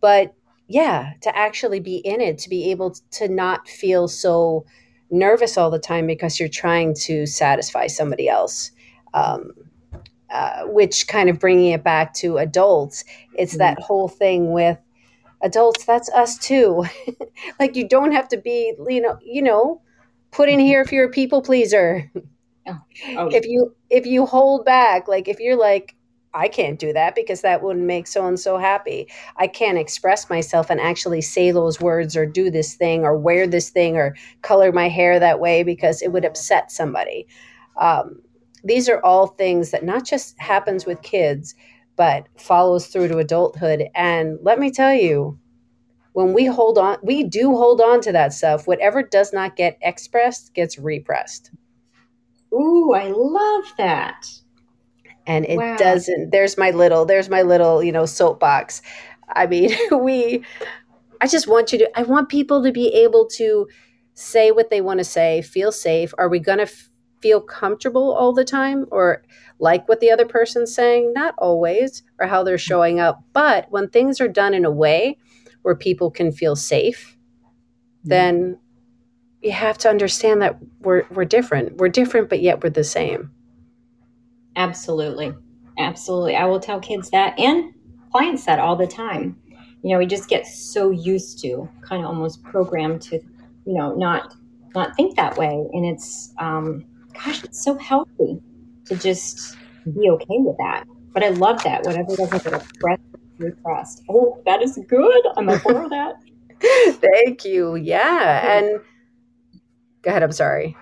[0.00, 0.34] But
[0.66, 4.66] yeah, to actually be in it, to be able to not feel so
[5.12, 8.72] nervous all the time because you're trying to satisfy somebody else.
[9.14, 9.52] Um,
[10.28, 13.58] uh, which kind of bringing it back to adults, it's mm-hmm.
[13.58, 14.78] that whole thing with
[15.40, 15.84] adults.
[15.84, 16.84] That's us too.
[17.60, 19.82] like you don't have to be, you know, you know,
[20.32, 22.10] put in here if you're a people pleaser.
[23.16, 23.28] Oh.
[23.30, 25.94] If you if you hold back, like if you're like,
[26.32, 29.08] I can't do that because that wouldn't make so and so happy.
[29.36, 33.46] I can't express myself and actually say those words or do this thing or wear
[33.46, 37.26] this thing or color my hair that way because it would upset somebody.
[37.76, 38.20] Um,
[38.62, 41.54] these are all things that not just happens with kids,
[41.96, 43.88] but follows through to adulthood.
[43.94, 45.38] And let me tell you,
[46.12, 48.66] when we hold on, we do hold on to that stuff.
[48.66, 51.50] Whatever does not get expressed gets repressed.
[52.52, 54.26] Ooh, I love that.
[55.26, 55.76] And it wow.
[55.76, 58.82] doesn't, there's my little, there's my little, you know, soapbox.
[59.28, 60.44] I mean, we,
[61.20, 63.68] I just want you to, I want people to be able to
[64.14, 66.12] say what they want to say, feel safe.
[66.18, 69.22] Are we going to f- feel comfortable all the time or
[69.58, 71.12] like what the other person's saying?
[71.12, 73.22] Not always, or how they're showing up.
[73.32, 75.18] But when things are done in a way
[75.62, 77.16] where people can feel safe,
[78.02, 78.58] then
[79.42, 81.76] you have to understand that we're we're different.
[81.76, 83.30] We're different, but yet we're the same.
[84.56, 85.32] Absolutely,
[85.78, 86.36] absolutely.
[86.36, 87.72] I will tell kids that and
[88.12, 89.36] clients that all the time.
[89.82, 93.94] You know, we just get so used to, kind of almost programmed to, you know,
[93.94, 94.34] not
[94.74, 98.40] not think that way, and it's, um, gosh, it's so healthy
[98.84, 99.56] to just
[99.94, 100.84] be okay with that.
[101.12, 101.84] But I love that.
[101.84, 103.02] Whatever doesn't get expressed,
[103.38, 104.04] repressed.
[104.08, 105.22] Oh, that is good.
[105.36, 106.16] I'm a for of that.
[107.00, 107.74] Thank you.
[107.76, 108.80] Yeah, and
[110.02, 110.22] Go ahead.
[110.22, 110.76] I'm sorry.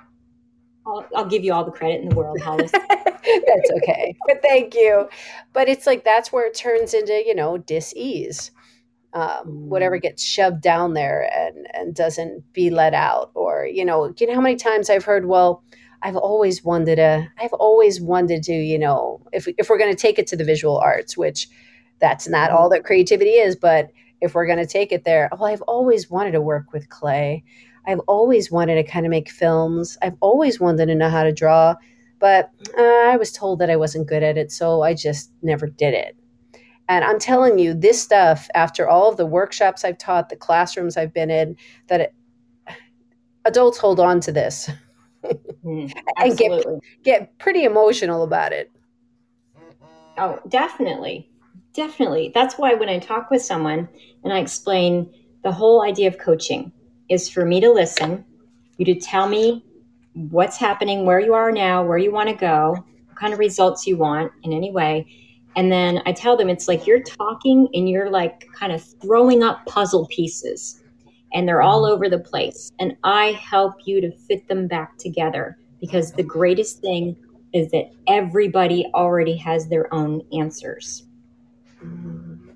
[0.86, 2.72] I'll, I'll give you all the credit in the world, Hollis.
[3.36, 4.16] that's okay.
[4.26, 5.08] But thank you.
[5.52, 8.50] But it's like that's where it turns into, you know, dis-ease.
[9.14, 10.02] Um, whatever mm.
[10.02, 14.34] gets shoved down there and and doesn't be let out or you know you know
[14.34, 15.64] how many times i've heard well
[16.02, 20.00] i've always wanted to i've always wanted to you know if, if we're going to
[20.00, 21.48] take it to the visual arts which
[22.00, 23.88] that's not all that creativity is but
[24.20, 27.42] if we're going to take it there well i've always wanted to work with clay
[27.88, 29.96] I've always wanted to kind of make films.
[30.02, 31.74] I've always wanted to know how to draw,
[32.18, 35.66] but uh, I was told that I wasn't good at it, so I just never
[35.66, 36.14] did it.
[36.90, 40.98] And I'm telling you, this stuff, after all of the workshops I've taught, the classrooms
[40.98, 41.56] I've been in,
[41.88, 42.14] that it,
[43.46, 44.70] adults hold on to this
[45.64, 46.66] mm, and get,
[47.02, 48.70] get pretty emotional about it.
[50.18, 51.30] Oh, definitely.
[51.72, 52.32] Definitely.
[52.34, 53.88] That's why when I talk with someone
[54.24, 55.10] and I explain
[55.42, 56.72] the whole idea of coaching,
[57.08, 58.24] is for me to listen,
[58.76, 59.64] you to tell me
[60.14, 63.86] what's happening, where you are now, where you want to go, what kind of results
[63.86, 65.06] you want in any way.
[65.56, 69.42] And then I tell them it's like you're talking and you're like kind of throwing
[69.42, 70.82] up puzzle pieces
[71.32, 72.72] and they're all over the place.
[72.78, 77.16] And I help you to fit them back together because the greatest thing
[77.52, 81.04] is that everybody already has their own answers.
[81.82, 82.50] Mm-hmm.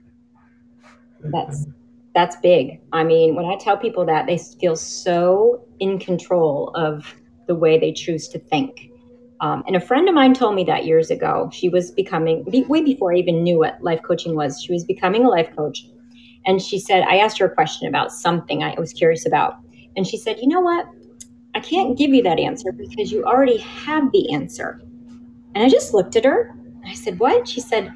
[1.25, 1.67] That's
[2.15, 2.81] that's big.
[2.93, 7.15] I mean, when I tell people that, they feel so in control of
[7.47, 8.91] the way they choose to think.
[9.41, 11.51] Um, and a friend of mine told me that years ago.
[11.53, 15.25] She was becoming, way before I even knew what life coaching was, she was becoming
[15.25, 15.85] a life coach.
[16.47, 19.57] And she said, I asked her a question about something I was curious about.
[19.97, 20.87] And she said, You know what?
[21.55, 24.81] I can't give you that answer because you already have the answer.
[25.55, 26.55] And I just looked at her.
[26.87, 27.47] I said, What?
[27.49, 27.93] She said,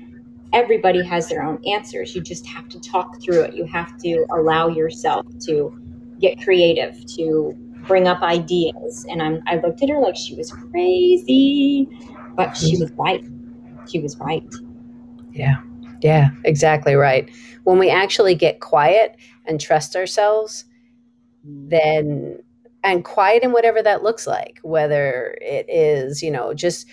[0.57, 2.17] everybody has their own answers.
[2.17, 3.55] You just have to talk through it.
[3.55, 5.79] You have to allow yourself to
[6.19, 7.55] get creative, to
[7.87, 9.05] bring up ideas.
[9.11, 11.87] And I'm, I looked at her like she was crazy,
[12.35, 13.23] but she was right.
[13.87, 14.43] she was right.
[15.31, 15.57] Yeah.
[16.01, 17.31] Yeah, exactly right.
[17.65, 20.65] When we actually get quiet and trust ourselves,
[21.45, 22.39] then
[22.83, 26.87] and quiet in whatever that looks like, whether it is, you know, just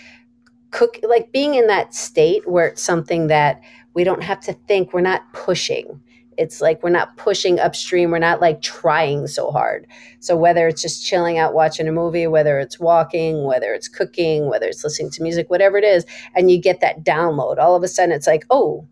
[0.74, 3.62] cook like being in that state where it's something that
[3.94, 6.02] we don't have to think, we're not pushing.
[6.36, 9.86] It's like we're not pushing upstream, we're not like trying so hard.
[10.20, 14.50] So whether it's just chilling out watching a movie, whether it's walking, whether it's cooking,
[14.50, 16.06] whether it's listening to music, whatever it is,
[16.36, 18.88] and you get that download, all of a sudden it's like, "Oh,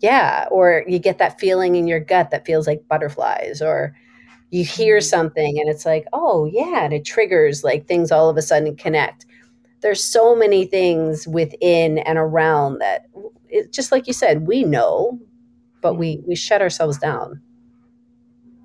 [0.00, 3.96] yeah," or you get that feeling in your gut that feels like butterflies or
[4.50, 5.04] you hear mm-hmm.
[5.04, 8.76] something and it's like, "Oh, yeah," and it triggers like things all of a sudden
[8.76, 9.24] connect
[9.80, 13.06] there's so many things within and around that
[13.48, 15.18] it, just like you said we know
[15.82, 17.40] but we we shut ourselves down.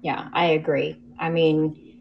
[0.01, 0.99] Yeah i agree.
[1.19, 1.99] I mean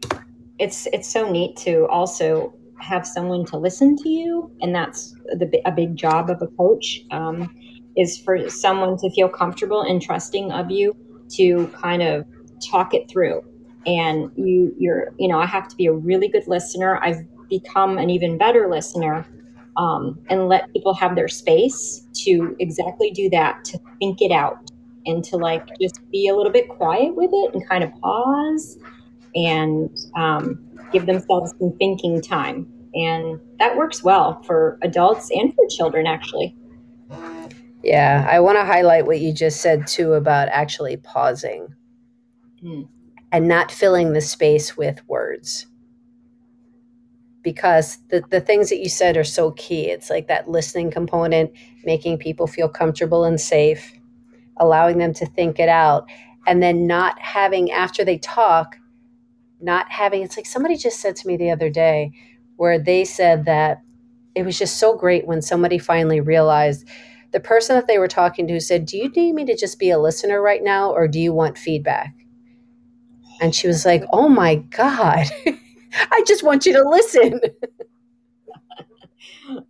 [0.59, 5.61] it's it's so neat to also have someone to listen to you and that's the,
[5.65, 7.49] a big job of a coach um,
[7.97, 10.95] is for someone to feel comfortable and trusting of you
[11.29, 12.25] to kind of
[12.61, 13.41] talk it through.
[13.85, 16.97] And you you're you know i have to be a really good listener.
[17.03, 19.25] I've become an even better listener
[19.77, 24.71] um, and let people have their space to exactly do that, to think it out
[25.05, 28.77] and to like just be a little bit quiet with it and kind of pause
[29.35, 30.59] and um,
[30.91, 32.71] give themselves some thinking time.
[32.93, 36.55] And that works well for adults and for children, actually.
[37.83, 41.67] Yeah, I want to highlight what you just said too about actually pausing
[42.63, 42.87] mm.
[43.31, 45.67] and not filling the space with words
[47.45, 49.85] because the, the things that you said are so key.
[49.85, 51.51] It's like that listening component,
[51.85, 53.93] making people feel comfortable and safe,
[54.57, 56.09] allowing them to think it out,
[56.47, 58.77] and then not having, after they talk,
[59.61, 62.11] not having, it's like somebody just said to me the other day
[62.57, 63.81] where they said that
[64.33, 66.87] it was just so great when somebody finally realized
[67.31, 69.91] the person that they were talking to said, Do you need me to just be
[69.91, 72.15] a listener right now or do you want feedback?
[73.39, 75.27] And she was like, Oh my God.
[76.11, 77.39] I just want you to listen.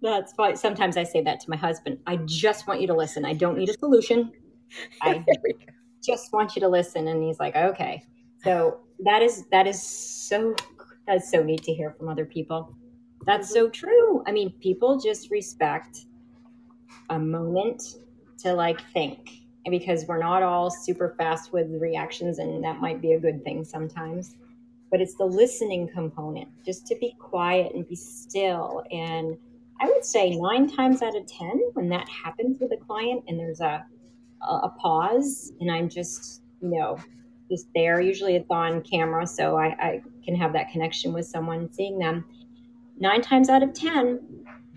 [0.02, 2.00] That's why sometimes I say that to my husband.
[2.08, 3.26] I just want you to listen.
[3.26, 4.32] I don't need a solution.
[5.02, 5.24] I
[6.04, 7.08] just want you to listen.
[7.08, 8.04] And he's like, okay.
[8.44, 10.56] So that is that is so
[11.08, 12.76] that's so neat to hear from other people.
[13.26, 14.24] That's so true.
[14.28, 16.06] I mean, people just respect
[17.10, 17.98] a moment
[18.40, 19.42] to like think.
[19.66, 23.44] And because we're not all super fast with reactions, and that might be a good
[23.44, 24.36] thing sometimes
[24.96, 28.82] but it's the listening component, just to be quiet and be still.
[28.94, 29.38] And
[29.82, 33.38] I would say nine times out of 10, when that happens with a client and
[33.38, 33.86] there's a,
[34.42, 36.98] a, pause and I'm just, you know,
[37.52, 41.70] just there, usually it's on camera, so I, I can have that connection with someone
[41.74, 42.24] seeing them.
[42.98, 44.22] Nine times out of 10,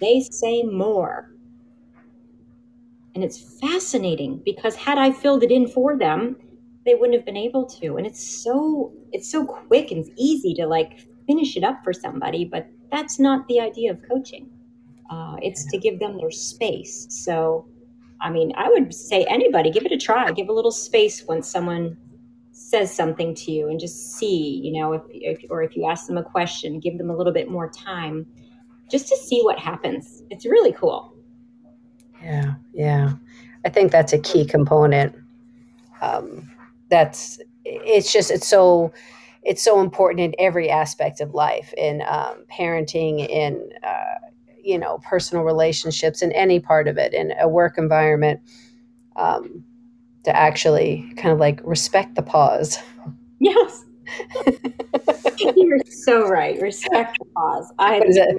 [0.00, 1.31] they say more.
[3.14, 6.35] And it's fascinating because had I filled it in for them,
[6.88, 7.96] they wouldn't have been able to.
[7.98, 12.44] And it's so it's so quick and easy to like finish it up for somebody,
[12.44, 14.48] but that's not the idea of coaching.
[15.11, 17.07] Uh, it's to give them their space.
[17.11, 17.66] So,
[18.20, 20.31] I mean, I would say anybody give it a try.
[20.33, 21.96] Give a little space when someone
[22.53, 26.07] says something to you, and just see, you know, if, if or if you ask
[26.07, 28.27] them a question, give them a little bit more time,
[28.90, 30.22] just to see what happens.
[30.31, 31.14] It's really cool.
[32.22, 33.12] Yeah, yeah.
[33.64, 35.14] I think that's a key component.
[36.01, 36.51] Um,
[36.90, 38.92] that's it's just it's so
[39.42, 44.14] it's so important in every aspect of life in um, parenting in uh,
[44.62, 48.40] you know personal relationships in any part of it in a work environment
[49.16, 49.64] um,
[50.24, 52.79] to actually kind of like respect the pause.
[53.40, 53.85] Yes.
[55.57, 56.61] You're so right.
[56.61, 57.72] Respect the pause.
[57.79, 58.38] I is that,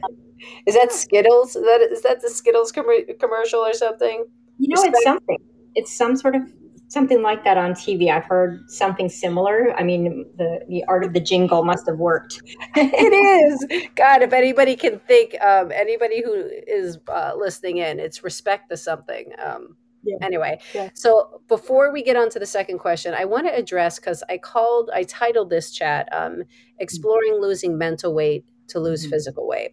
[0.65, 1.55] is that skittles?
[1.55, 2.85] Is that is that the skittles com-
[3.19, 4.25] commercial or something?
[4.57, 5.37] You know respect- it's something.
[5.75, 6.51] It's some sort of
[6.89, 8.11] something like that on TV.
[8.11, 9.73] I've heard something similar.
[9.77, 12.41] I mean, the the art of the jingle must have worked.
[12.75, 13.89] it is.
[13.95, 16.33] God, if anybody can think, um, anybody who
[16.67, 19.31] is uh, listening in, it's respect the something.
[19.43, 20.17] Um, yeah.
[20.21, 20.89] Anyway, yeah.
[20.93, 24.37] so before we get on to the second question, I want to address because I
[24.37, 26.43] called, I titled this chat um,
[26.79, 29.11] "Exploring Losing Mental Weight to Lose mm-hmm.
[29.11, 29.71] Physical Weight."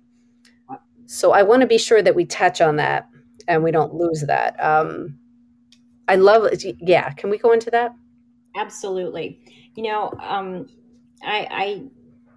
[1.06, 3.08] So I want to be sure that we touch on that
[3.46, 4.62] and we don't lose that.
[4.62, 5.20] Um,
[6.08, 6.48] I love.
[6.80, 7.10] Yeah.
[7.10, 7.92] Can we go into that?
[8.56, 9.40] Absolutely.
[9.74, 10.66] You know, um,
[11.22, 11.82] I, I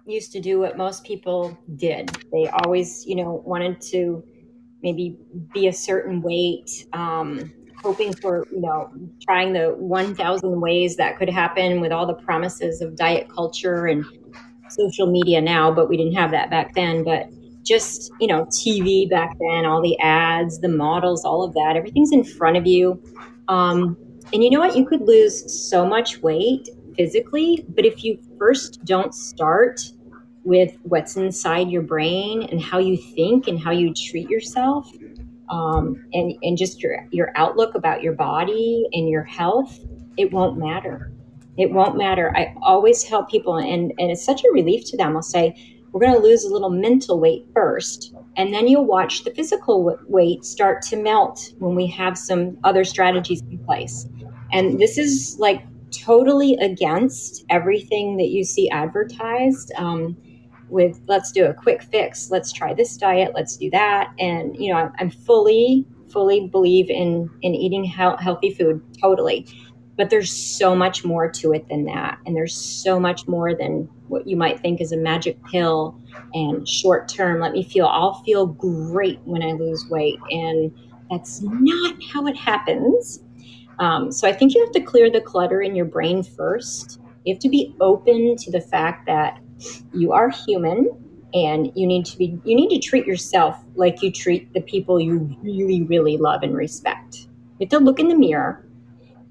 [0.06, 2.10] used to do what most people did.
[2.32, 4.22] They always, you know, wanted to
[4.82, 5.18] maybe
[5.52, 7.52] be a certain weight, um,
[7.82, 8.90] hoping for, you know,
[9.22, 14.04] trying the 1,000 ways that could happen with all the promises of diet culture and
[14.68, 17.04] social media now, but we didn't have that back then.
[17.04, 17.28] But
[17.62, 22.12] just, you know, TV back then, all the ads, the models, all of that, everything's
[22.12, 23.02] in front of you.
[23.50, 23.96] Um,
[24.32, 24.76] and you know what?
[24.76, 29.80] You could lose so much weight physically, but if you first don't start
[30.44, 34.90] with what's inside your brain and how you think and how you treat yourself,
[35.48, 39.80] um, and and just your your outlook about your body and your health,
[40.16, 41.12] it won't matter.
[41.58, 42.32] It won't matter.
[42.36, 45.16] I always help people, and and it's such a relief to them.
[45.16, 49.24] I'll say, we're going to lose a little mental weight first, and then you'll watch
[49.24, 54.06] the physical weight start to melt when we have some other strategies in place.
[54.52, 59.72] And this is like totally against everything that you see advertised.
[59.76, 60.16] Um,
[60.70, 64.72] with let's do a quick fix let's try this diet let's do that and you
[64.72, 69.46] know i'm fully fully believe in in eating healthy food totally
[70.00, 72.16] but there's so much more to it than that.
[72.24, 75.94] And there's so much more than what you might think is a magic pill
[76.32, 80.18] and short term let me feel i'll feel great when i lose weight.
[80.30, 80.74] And
[81.10, 83.22] that's not how it happens.
[83.78, 86.98] Um, so i think you have to clear the clutter in your brain first.
[87.26, 89.38] You have to be open to the fact that
[89.92, 90.88] you are human
[91.34, 94.98] and you need to be you need to treat yourself like you treat the people
[94.98, 97.28] you really really love and respect.
[97.58, 98.64] You have to look in the mirror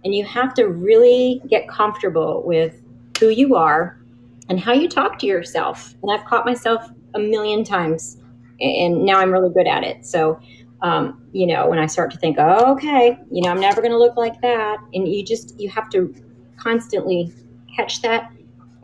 [0.03, 2.81] and you have to really get comfortable with
[3.19, 3.99] who you are
[4.47, 8.17] and how you talk to yourself and i've caught myself a million times
[8.59, 10.39] and now i'm really good at it so
[10.81, 13.91] um, you know when i start to think oh, okay you know i'm never going
[13.91, 16.13] to look like that and you just you have to
[16.57, 17.33] constantly
[17.75, 18.31] catch that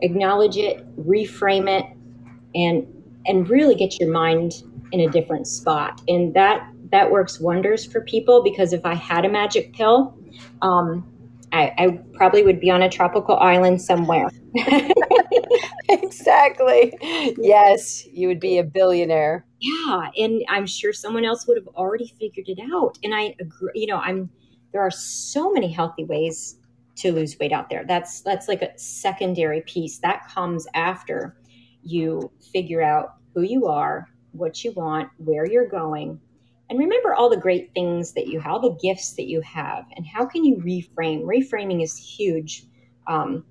[0.00, 1.86] acknowledge it, reframe it,
[2.54, 2.86] and
[3.26, 4.62] and really get your mind
[4.92, 6.00] in a different spot.
[6.08, 10.16] And that that works wonders for people because if I had a magic pill,
[10.62, 11.04] um,
[11.52, 14.28] I, I probably would be on a tropical island somewhere.
[15.88, 16.96] exactly.
[17.38, 19.46] Yes, you would be a billionaire.
[19.60, 22.98] Yeah, and I'm sure someone else would have already figured it out.
[23.02, 23.72] And I agree.
[23.74, 24.30] You know, I'm
[24.72, 26.58] there are so many healthy ways
[26.96, 27.84] to lose weight out there.
[27.86, 31.36] That's that's like a secondary piece that comes after
[31.82, 36.20] you figure out who you are, what you want, where you're going,
[36.68, 39.84] and remember all the great things that you have, all the gifts that you have,
[39.96, 41.22] and how can you reframe?
[41.22, 42.64] Reframing is huge
[43.06, 43.44] um,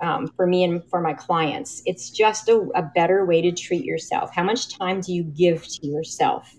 [0.00, 1.82] um, for me and for my clients.
[1.84, 4.34] It's just a, a better way to treat yourself.
[4.34, 6.54] How much time do you give to yourself?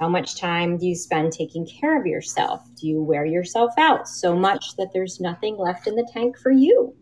[0.00, 2.68] How much time do you spend taking care of yourself?
[2.74, 6.50] Do you wear yourself out so much that there's nothing left in the tank for
[6.50, 6.94] you?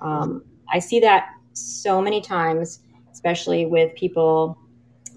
[0.00, 2.80] Um, I see that so many times,
[3.12, 4.58] especially with people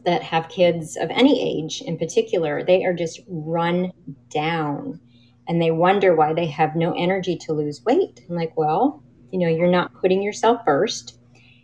[0.08, 2.64] that have kids of any age in particular.
[2.64, 3.94] They are just run
[4.30, 5.00] down
[5.48, 8.26] and they wonder why they have no energy to lose weight.
[8.28, 11.20] I'm like, well, you know, you're not putting yourself first.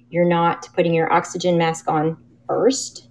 [0.10, 2.18] You're not putting your oxygen mask on
[2.48, 3.10] first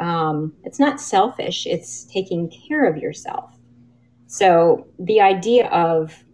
[0.00, 3.56] um, it's not selfish, it's taking care of yourself.
[4.26, 6.24] So the idea of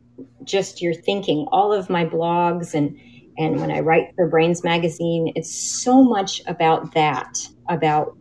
[0.44, 2.98] just your thinking, all of my blogs and
[3.38, 7.38] and when I write for Brainz Magazine, it's so much about that,
[7.70, 8.14] about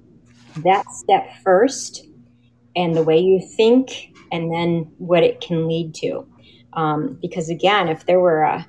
[0.57, 2.05] that step first
[2.75, 6.27] and the way you think and then what it can lead to.
[6.73, 8.67] Um, because again, if there were a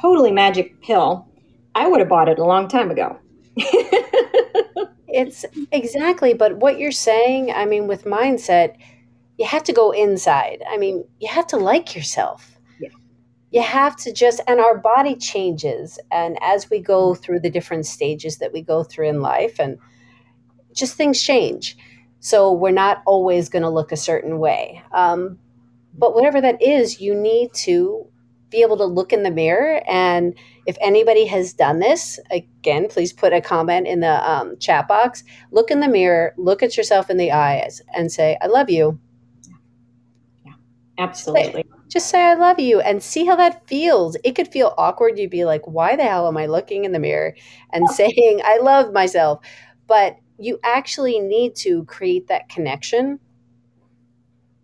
[0.00, 1.28] totally magic pill,
[1.74, 3.18] I would have bought it a long time ago.
[5.08, 8.76] It's exactly, but what you're saying, I mean, with mindset,
[9.38, 10.62] you have to go inside.
[10.70, 12.58] I mean, you have to like yourself.
[12.78, 12.90] Yeah.
[13.50, 15.98] You have to just, and our body changes.
[16.12, 19.78] And as we go through the different stages that we go through in life, and
[20.74, 21.76] just things change.
[22.20, 24.82] So we're not always going to look a certain way.
[24.92, 25.38] Um,
[25.96, 28.06] but whatever that is, you need to
[28.50, 29.82] be able to look in the mirror.
[29.88, 30.34] And
[30.66, 35.22] if anybody has done this, again, please put a comment in the um, chat box.
[35.50, 38.98] Look in the mirror, look at yourself in the eyes, and say, I love you.
[40.44, 40.52] Yeah,
[40.98, 41.62] absolutely.
[41.62, 44.16] Say, just say, I love you, and see how that feels.
[44.24, 45.18] It could feel awkward.
[45.18, 47.34] You'd be like, why the hell am I looking in the mirror
[47.72, 49.40] and saying, I love myself?
[49.86, 53.18] But you actually need to create that connection.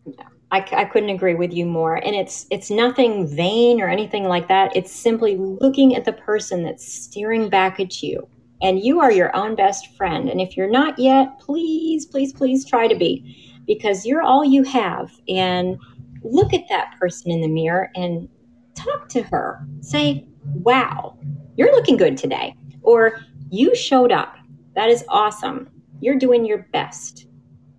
[0.07, 1.97] Yeah I, I couldn't agree with you more.
[1.97, 4.75] And it's it's nothing vain or anything like that.
[4.77, 8.29] It's simply looking at the person that's staring back at you.
[8.63, 10.29] And you are your own best friend.
[10.29, 14.63] And if you're not yet, please, please, please try to be because you're all you
[14.63, 15.11] have.
[15.29, 15.77] And
[16.23, 18.29] look at that person in the mirror and
[18.77, 19.67] talk to her.
[19.81, 21.19] Say, wow,
[21.57, 22.55] you're looking good today.
[22.83, 23.19] Or
[23.51, 24.37] you showed up.
[24.75, 25.71] That is awesome.
[26.01, 27.27] You're doing your best.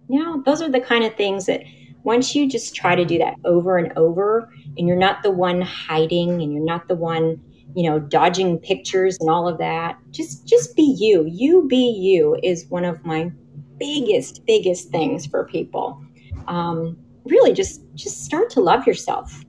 [0.07, 1.63] You know, those are the kind of things that
[2.03, 5.61] once you just try to do that over and over and you're not the one
[5.61, 7.41] hiding and you're not the one
[7.75, 12.37] you know dodging pictures and all of that just just be you you be you
[12.43, 13.31] is one of my
[13.79, 16.01] biggest, biggest things for people.
[16.47, 19.43] Um, really, just just start to love yourself.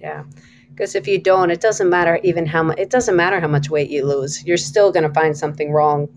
[0.00, 0.24] Yeah,
[0.70, 2.78] because if you don't, it doesn't matter even how much.
[2.78, 4.44] It doesn't matter how much weight you lose.
[4.44, 6.08] You're still going to find something wrong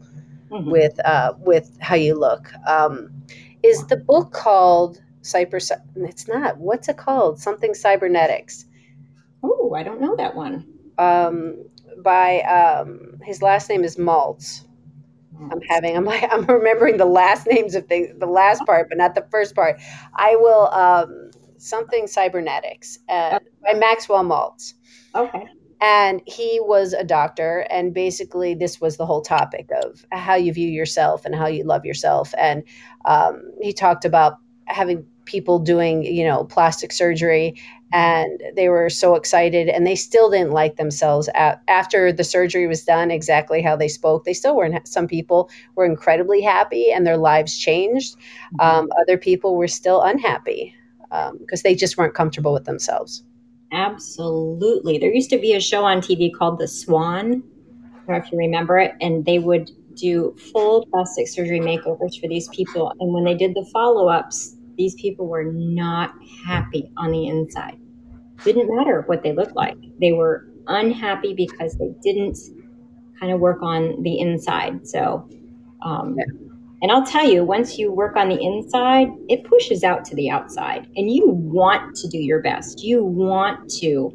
[0.51, 0.69] mm-hmm.
[0.69, 2.51] with uh, with how you look.
[2.67, 3.11] Um,
[3.63, 5.59] is the book called Cyber?
[5.95, 6.57] It's not.
[6.57, 7.39] What's it called?
[7.39, 8.65] Something cybernetics.
[9.43, 10.65] Oh, I don't know that one.
[10.97, 11.65] Um,
[12.03, 14.65] by um, his last name is Maltz.
[15.51, 15.95] I'm having.
[15.95, 16.23] I'm like.
[16.31, 18.09] I'm remembering the last names of things.
[18.19, 19.79] The last part, but not the first part.
[20.15, 20.67] I will.
[20.71, 24.73] Um, something cybernetics uh, by Maxwell Maltz.
[25.15, 25.47] Okay.
[25.79, 30.51] And he was a doctor, and basically, this was the whole topic of how you
[30.51, 32.33] view yourself and how you love yourself.
[32.37, 32.63] And
[33.05, 37.55] um, he talked about having people doing, you know, plastic surgery
[37.93, 42.83] and they were so excited and they still didn't like themselves after the surgery was
[42.83, 47.17] done exactly how they spoke they still weren't some people were incredibly happy and their
[47.17, 48.59] lives changed mm-hmm.
[48.59, 50.75] um, other people were still unhappy
[51.09, 53.23] because um, they just weren't comfortable with themselves
[53.71, 57.43] absolutely there used to be a show on tv called the swan
[57.83, 62.19] i don't know if you remember it and they would do full plastic surgery makeovers
[62.19, 66.13] for these people and when they did the follow-ups these people were not
[66.45, 67.77] happy on the inside.
[68.43, 69.77] Didn't matter what they looked like.
[69.99, 72.37] They were unhappy because they didn't
[73.19, 74.87] kind of work on the inside.
[74.87, 75.27] So,
[75.81, 76.46] um, yeah.
[76.81, 80.29] And I'll tell you, once you work on the inside, it pushes out to the
[80.29, 80.87] outside.
[80.95, 82.83] And you want to do your best.
[82.83, 84.11] You want to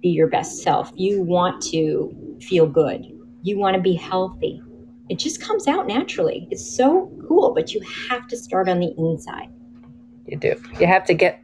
[0.00, 0.92] be your best self.
[0.94, 3.06] You want to feel good.
[3.42, 4.62] You want to be healthy.
[5.10, 6.48] It just comes out naturally.
[6.50, 9.50] It's so cool, but you have to start on the inside
[10.30, 10.54] you do.
[10.78, 11.42] You have to get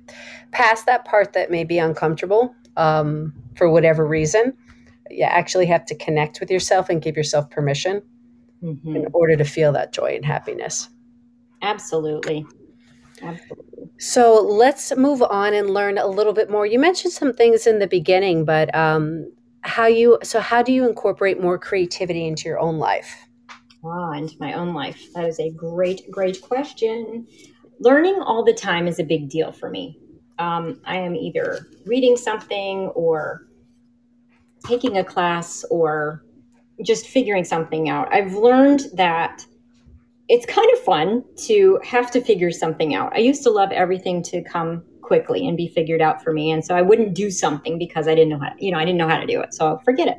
[0.52, 4.52] past that part that may be uncomfortable um, for whatever reason.
[5.10, 8.02] You actually have to connect with yourself and give yourself permission
[8.62, 8.96] mm-hmm.
[8.96, 10.88] in order to feel that joy and happiness.
[11.62, 12.46] Absolutely.
[13.22, 13.90] Absolutely.
[13.98, 16.66] So let's move on and learn a little bit more.
[16.66, 19.32] You mentioned some things in the beginning, but um,
[19.62, 23.26] how you so how do you incorporate more creativity into your own life?
[23.84, 25.12] Ah, into my own life.
[25.14, 27.26] That is a great, great question
[27.80, 29.98] learning all the time is a big deal for me.
[30.38, 33.46] Um, I am either reading something or
[34.66, 36.24] taking a class or
[36.84, 38.12] just figuring something out.
[38.12, 39.44] I've learned that
[40.28, 43.12] it's kind of fun to have to figure something out.
[43.14, 46.50] I used to love everything to come quickly and be figured out for me.
[46.50, 48.98] And so I wouldn't do something because I didn't know how, you know, I didn't
[48.98, 49.54] know how to do it.
[49.54, 50.18] So I'll forget it.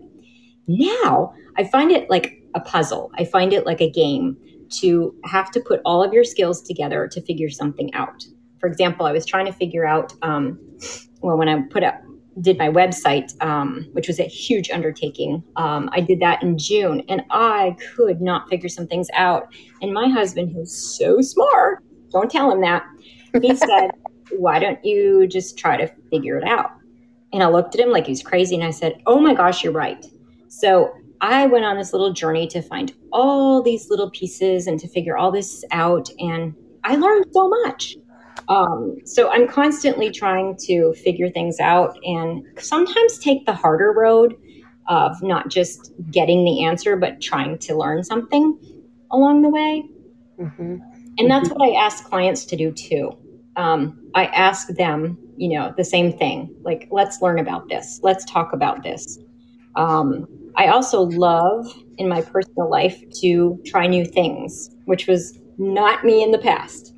[0.68, 3.12] Now I find it like a puzzle.
[3.18, 4.38] I find it like a game
[4.80, 8.26] to have to put all of your skills together to figure something out.
[8.60, 10.60] For example, I was trying to figure out, um,
[11.22, 12.02] well, when I put up,
[12.42, 15.44] did my website, um, which was a huge undertaking.
[15.56, 19.54] Um, I did that in June and I could not figure some things out.
[19.82, 22.84] And my husband, who's so smart, don't tell him that,
[23.42, 23.90] he said,
[24.32, 26.72] Why don't you just try to figure it out?
[27.34, 29.64] And I looked at him like he was crazy and I said, Oh my gosh,
[29.64, 30.06] you're right.
[30.48, 34.88] So I went on this little journey to find all these little pieces and to
[34.88, 36.10] figure all this out.
[36.20, 37.98] And I learned so much.
[38.48, 44.36] Um, so I'm constantly trying to figure things out and sometimes take the harder road
[44.88, 48.58] of not just getting the answer, but trying to learn something
[49.12, 49.84] along the way.
[50.40, 50.78] Mm-hmm.
[51.18, 53.12] And that's what I ask clients to do too.
[53.56, 58.24] Um, I ask them, you know, the same thing like, let's learn about this, let's
[58.26, 59.20] talk about this.
[59.76, 61.68] Um, I also love
[61.98, 66.96] in my personal life to try new things, which was not me in the past.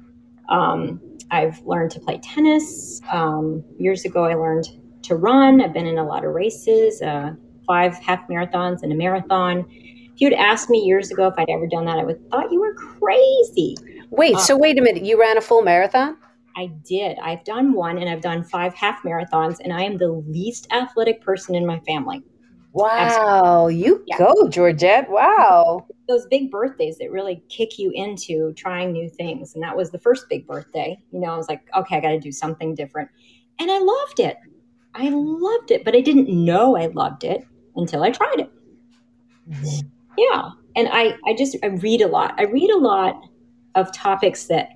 [0.49, 1.01] Um,
[1.31, 3.01] I've learned to play tennis.
[3.11, 4.67] Um, years ago, I learned
[5.03, 5.61] to run.
[5.61, 7.33] I've been in a lot of races, uh,
[7.67, 9.65] five half marathons and a marathon.
[9.69, 12.51] If you'd asked me years ago if I'd ever done that, I would have thought
[12.51, 13.75] you were crazy.
[14.09, 15.05] Wait, um, so wait a minute.
[15.05, 16.17] You ran a full marathon?
[16.57, 17.17] I did.
[17.19, 21.21] I've done one and I've done five half marathons, and I am the least athletic
[21.21, 22.23] person in my family.
[22.71, 24.17] Wow, you yeah.
[24.17, 25.09] go, Georgette.
[25.09, 25.87] Wow.
[26.07, 29.55] Those big birthdays that really kick you into trying new things.
[29.55, 31.01] And that was the first big birthday.
[31.11, 33.09] You know, I was like, okay, I got to do something different.
[33.59, 34.37] And I loved it.
[34.93, 37.45] I loved it, but I didn't know I loved it
[37.75, 38.51] until I tried it.
[39.49, 39.87] Mm-hmm.
[40.17, 40.49] Yeah.
[40.75, 42.35] And I, I just, I read a lot.
[42.37, 43.21] I read a lot
[43.75, 44.69] of topics that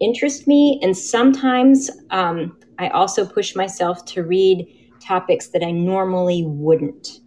[0.00, 0.78] interest me.
[0.82, 4.66] And sometimes um, I also push myself to read
[5.00, 7.20] topics that I normally wouldn't.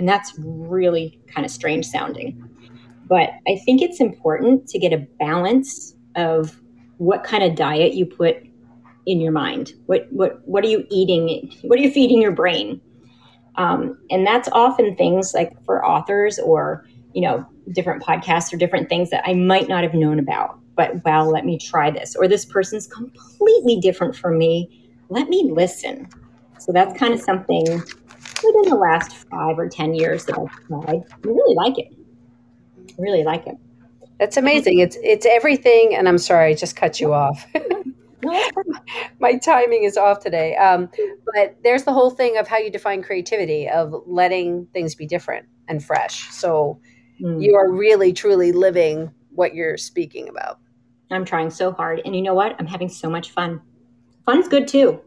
[0.00, 2.42] And that's really kind of strange sounding.
[3.06, 6.58] But I think it's important to get a balance of
[6.96, 8.36] what kind of diet you put
[9.04, 9.74] in your mind.
[9.84, 11.52] What what what are you eating?
[11.64, 12.80] What are you feeding your brain?
[13.56, 18.88] Um, and that's often things like for authors or you know different podcasts or different
[18.88, 20.58] things that I might not have known about.
[20.76, 22.16] but well, let me try this.
[22.16, 24.88] Or this person's completely different from me.
[25.10, 26.08] Let me listen.
[26.58, 27.82] So that's kind of something
[28.44, 31.02] within the last five or 10 years that I've tried.
[31.10, 31.92] I really like it.
[32.78, 33.56] I really like it.
[34.18, 34.80] That's amazing.
[34.80, 35.94] It's it's everything.
[35.94, 37.46] And I'm sorry, I just cut you off.
[39.18, 40.54] My timing is off today.
[40.56, 40.90] Um,
[41.34, 45.46] but there's the whole thing of how you define creativity, of letting things be different
[45.68, 46.28] and fresh.
[46.30, 46.78] So
[47.20, 47.42] mm.
[47.42, 50.58] you are really, truly living what you're speaking about.
[51.10, 52.02] I'm trying so hard.
[52.04, 52.56] And you know what?
[52.58, 53.60] I'm having so much fun.
[54.26, 55.00] Fun's good too.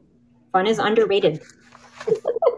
[0.51, 1.41] Fun is underrated.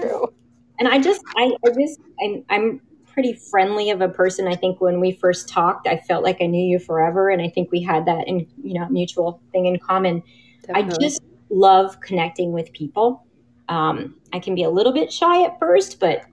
[0.00, 0.32] true.
[0.78, 2.80] And I just, I, I just, I'm, I'm
[3.14, 4.48] pretty friendly of a person.
[4.48, 7.48] I think when we first talked, I felt like I knew you forever, and I
[7.48, 10.22] think we had that in you know mutual thing in common.
[10.66, 10.94] Definitely.
[10.94, 13.24] I just love connecting with people.
[13.68, 16.24] Um, I can be a little bit shy at first, but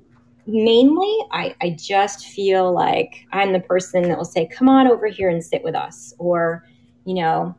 [0.47, 5.07] mainly I, I just feel like I'm the person that will say, "Come on over
[5.07, 6.65] here and sit with us," or
[7.05, 7.55] you know,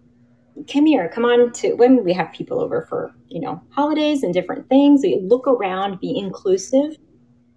[0.73, 4.35] come here, come on to when we have people over for, you know, holidays and
[4.35, 5.03] different things.
[5.03, 6.97] We look around, be inclusive.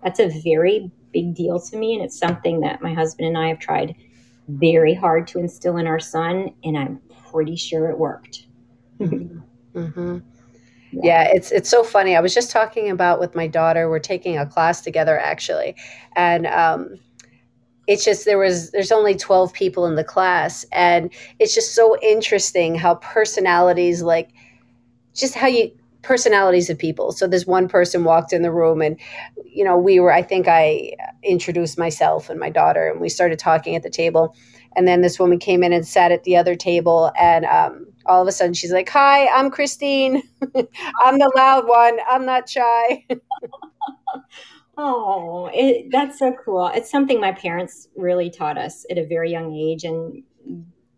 [0.03, 1.95] That's a very big deal to me.
[1.95, 3.95] And it's something that my husband and I have tried
[4.47, 6.53] very hard to instill in our son.
[6.63, 6.99] And I'm
[7.31, 8.47] pretty sure it worked.
[8.99, 10.19] mm-hmm.
[10.91, 11.01] Yeah.
[11.03, 11.27] yeah.
[11.33, 12.15] it's it's so funny.
[12.15, 13.89] I was just talking about with my daughter.
[13.89, 15.75] We're taking a class together actually,
[16.15, 16.97] and um,
[17.87, 21.97] it's just there was there's only 12 people in the class and it's just so
[22.01, 24.29] interesting how personalities like
[25.13, 25.71] just how you
[26.05, 27.11] personalities of people.
[27.11, 28.97] So this one person walked in the room and
[29.43, 30.91] you know we were i think i
[31.23, 34.35] introduced myself and my daughter and we started talking at the table.
[34.77, 38.21] And then this woman came in and sat at the other table and um, all
[38.21, 40.21] of a sudden she's like hi i'm christine.
[41.03, 41.97] I'm the loud one.
[42.09, 43.05] I'm not shy
[44.77, 46.67] Oh, it, that's so cool.
[46.73, 49.85] It's something my parents really taught us at a very young age.
[49.85, 50.23] And,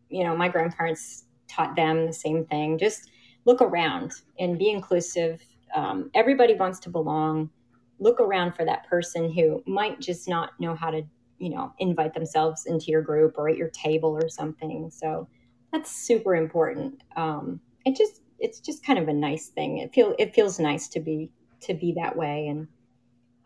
[0.09, 2.77] you know, my grandparents taught them the same thing.
[2.79, 3.11] Just
[3.45, 5.41] look around and be inclusive.
[5.75, 7.51] Um, everybody wants to belong.
[7.99, 11.03] Look around for that person who might just not know how to,
[11.37, 14.89] you know, invite themselves into your group or at your table or something.
[14.91, 15.27] So
[15.71, 17.03] that's super important.
[17.15, 19.79] Um, it just, it's just kind of a nice thing.
[19.79, 22.67] It feel it feels nice to be to be that way and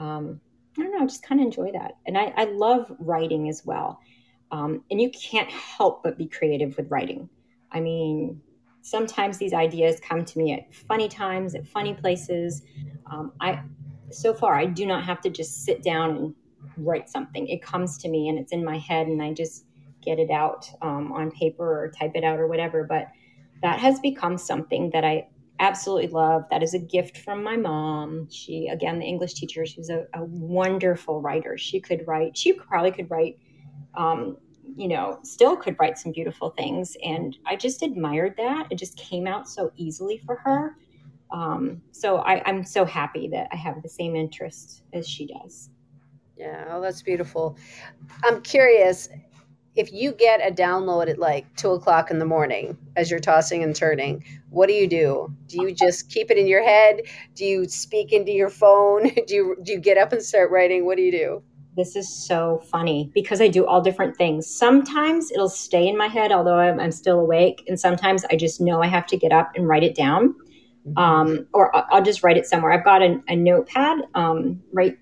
[0.02, 0.42] um,
[0.78, 1.94] I don't know, I just kind of enjoy that.
[2.06, 4.00] And I, I love writing as well.
[4.52, 7.30] Um, and you can't help but be creative with writing.
[7.72, 8.42] I mean,
[8.82, 12.64] sometimes these ideas come to me at funny times, at funny places.
[13.10, 13.62] Um, I
[14.10, 16.36] so far I do not have to just sit down and
[16.78, 17.48] write something.
[17.48, 19.66] It comes to me and it's in my head, and I just
[20.02, 22.84] get it out um, on paper or type it out or whatever.
[22.84, 23.08] But
[23.62, 25.28] that has become something that I
[25.60, 26.44] absolutely love.
[26.50, 28.28] That is a gift from my mom.
[28.30, 31.58] She, again, the English teacher, she was a, a wonderful writer.
[31.58, 33.38] She could write, she probably could write,
[33.96, 34.38] um,
[34.76, 36.96] you know, still could write some beautiful things.
[37.04, 38.68] And I just admired that.
[38.72, 40.78] It just came out so easily for her.
[41.32, 45.70] Um, so I, I'm so happy that I have the same interest as she does.
[46.38, 47.58] Yeah, oh, that's beautiful.
[48.24, 49.10] I'm curious
[49.76, 53.64] if you get a download at like two o'clock in the morning as you're tossing
[53.64, 55.34] and turning, what do you do?
[55.48, 57.02] Do you just keep it in your head?
[57.36, 59.10] Do you speak into your phone?
[59.28, 60.86] Do you do you get up and start writing?
[60.86, 61.44] What do you do?
[61.78, 64.46] This is so funny because I do all different things.
[64.46, 68.60] Sometimes it'll stay in my head, although I'm, I'm still awake, and sometimes I just
[68.60, 70.36] know I have to get up and write it down,
[70.86, 70.98] mm-hmm.
[70.98, 72.74] um, or I'll just write it somewhere.
[72.74, 74.98] I've got a, a notepad um, right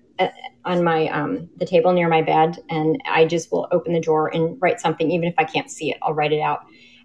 [0.64, 4.28] on my um, the table near my bed, and I just will open the drawer
[4.34, 5.98] and write something, even if I can't see it.
[6.02, 6.60] I'll write it out.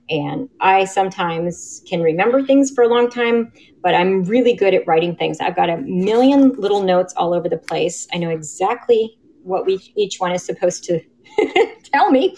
[0.10, 3.52] And I sometimes can remember things for a long time,
[3.82, 5.40] but I'm really good at writing things.
[5.40, 8.08] I've got a million little notes all over the place.
[8.14, 11.00] I know exactly what we each one is supposed to
[11.84, 12.36] tell me.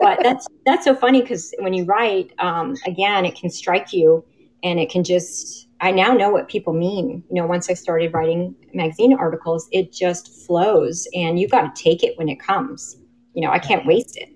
[0.00, 4.24] But that's that's so funny because when you write, um, again, it can strike you,
[4.62, 7.22] and it can just I now know what people mean.
[7.28, 11.82] You know, once I started writing magazine articles, it just flows and you've got to
[11.82, 12.96] take it when it comes.
[13.34, 14.30] You know, I can't waste it.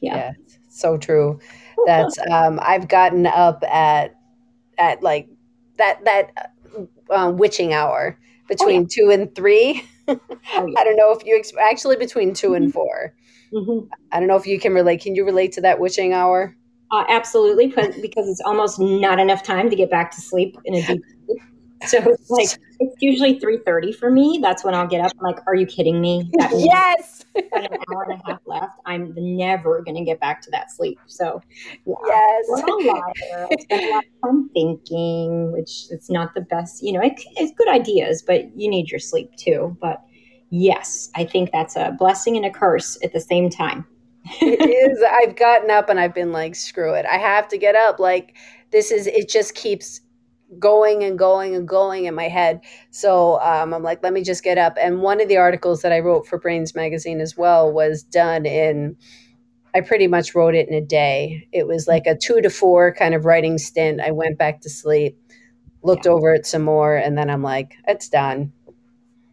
[0.00, 0.16] Yeah.
[0.16, 0.32] yeah
[0.68, 1.40] so true.
[1.86, 4.14] That's um I've gotten up at
[4.78, 5.28] at like
[5.78, 6.52] that that
[7.10, 9.04] um, witching hour between oh, yeah.
[9.06, 9.84] 2 and 3.
[10.06, 10.38] oh, yeah.
[10.78, 12.54] I don't know if you ex- actually between 2 mm-hmm.
[12.54, 13.14] and 4.
[13.52, 13.88] Mm-hmm.
[14.12, 15.00] I don't know if you can relate.
[15.00, 16.56] Can you relate to that witching hour?
[16.92, 20.86] Uh, absolutely, because it's almost not enough time to get back to sleep in a
[20.86, 21.42] deep sleep.
[21.86, 22.48] So it's like
[22.80, 24.38] it's usually three thirty for me.
[24.42, 25.10] That's when I'll get up.
[25.18, 26.30] I'm like, are you kidding me?
[26.52, 27.24] yes.
[27.34, 28.78] an hour and a half left.
[28.84, 30.98] I'm never going to get back to that sleep.
[31.06, 31.40] So
[31.86, 33.48] yeah, yes, we're all liar.
[33.50, 36.82] I spend a lot of time thinking, which it's not the best.
[36.82, 39.76] You know, it, it's good ideas, but you need your sleep too.
[39.80, 40.02] But
[40.50, 43.86] yes, I think that's a blessing and a curse at the same time.
[44.24, 45.02] It is.
[45.02, 47.06] I've gotten up and I've been like, screw it.
[47.06, 47.98] I have to get up.
[47.98, 48.36] Like,
[48.70, 50.00] this is, it just keeps
[50.58, 52.60] going and going and going in my head.
[52.90, 54.76] So um, I'm like, let me just get up.
[54.80, 58.46] And one of the articles that I wrote for Brainz Magazine as well was done
[58.46, 58.96] in,
[59.74, 61.48] I pretty much wrote it in a day.
[61.52, 64.00] It was like a two to four kind of writing stint.
[64.00, 65.18] I went back to sleep,
[65.82, 66.12] looked yeah.
[66.12, 68.52] over it some more, and then I'm like, it's done.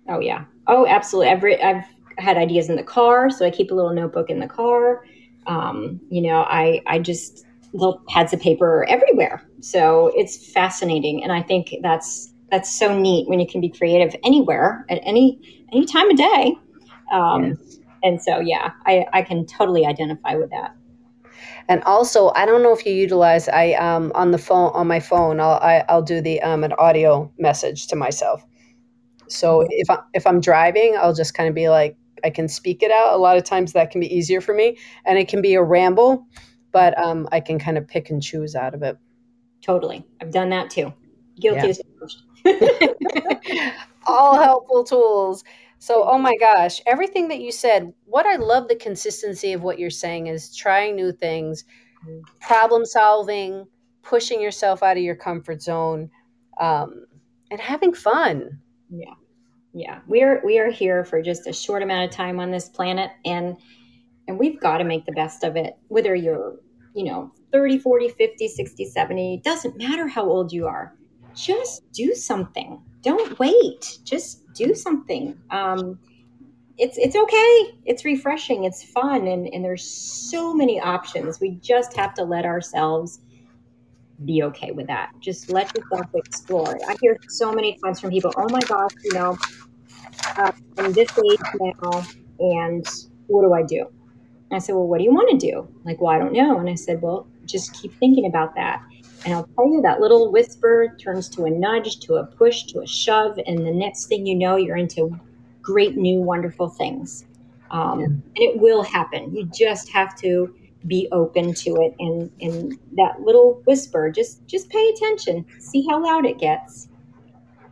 [0.07, 0.45] Oh, yeah.
[0.67, 1.31] Oh, absolutely.
[1.31, 1.83] Every, I've
[2.19, 5.03] had ideas in the car, so I keep a little notebook in the car.
[5.47, 9.41] Um, you know, I, I just, little pads of paper everywhere.
[9.61, 14.15] So it's fascinating, and I think that's that's so neat when you can be creative
[14.23, 15.39] anywhere at any
[15.71, 16.55] any time of day.
[17.11, 17.79] Um, yes.
[18.03, 20.75] And so, yeah, I, I can totally identify with that.
[21.67, 24.99] And also, I don't know if you utilize I um on the phone on my
[24.99, 25.39] phone.
[25.39, 28.43] I'll I, will i will do the um an audio message to myself.
[29.27, 29.67] So mm-hmm.
[29.69, 32.91] if I if I'm driving, I'll just kind of be like I can speak it
[32.91, 33.13] out.
[33.13, 35.63] A lot of times that can be easier for me, and it can be a
[35.63, 36.27] ramble
[36.71, 38.97] but um, I can kind of pick and choose out of it.
[39.61, 40.05] Totally.
[40.21, 40.93] I've done that too.
[41.39, 41.73] Guilty
[42.45, 43.73] yeah.
[44.07, 45.43] All helpful tools.
[45.79, 49.79] So, oh my gosh, everything that you said, what I love the consistency of what
[49.79, 51.63] you're saying is trying new things,
[52.41, 53.65] problem solving,
[54.01, 56.09] pushing yourself out of your comfort zone,
[56.59, 57.05] um,
[57.49, 58.59] and having fun.
[58.89, 59.13] Yeah.
[59.73, 59.99] Yeah.
[60.07, 63.11] We are we are here for just a short amount of time on this planet
[63.25, 63.57] and
[64.27, 66.55] and we've got to make the best of it whether you're
[66.93, 70.95] you know 30 40 50 60 70 doesn't matter how old you are.
[71.35, 72.81] Just do something.
[73.01, 73.99] Don't wait.
[74.03, 75.37] Just do something.
[75.51, 75.99] Um,
[76.77, 77.77] it's it's okay.
[77.85, 78.63] It's refreshing.
[78.63, 79.27] It's fun.
[79.27, 81.39] And and there's so many options.
[81.39, 83.19] We just have to let ourselves
[84.25, 88.31] be okay with that just let yourself explore i hear so many times from people
[88.37, 89.37] oh my gosh you know
[90.37, 92.03] uh, i'm this age now
[92.39, 92.85] and
[93.27, 93.85] what do i do
[94.49, 95.67] and I said, Well, what do you want to do?
[95.85, 96.59] Like, well, I don't know.
[96.59, 98.81] And I said, Well, just keep thinking about that.
[99.25, 102.79] And I'll tell you, that little whisper turns to a nudge, to a push, to
[102.79, 103.39] a shove.
[103.45, 105.19] And the next thing you know, you're into
[105.61, 107.25] great, new, wonderful things.
[107.71, 109.35] Um, And it will happen.
[109.35, 110.53] You just have to
[110.87, 111.93] be open to it.
[111.99, 116.87] And, and that little whisper, just, just pay attention, see how loud it gets.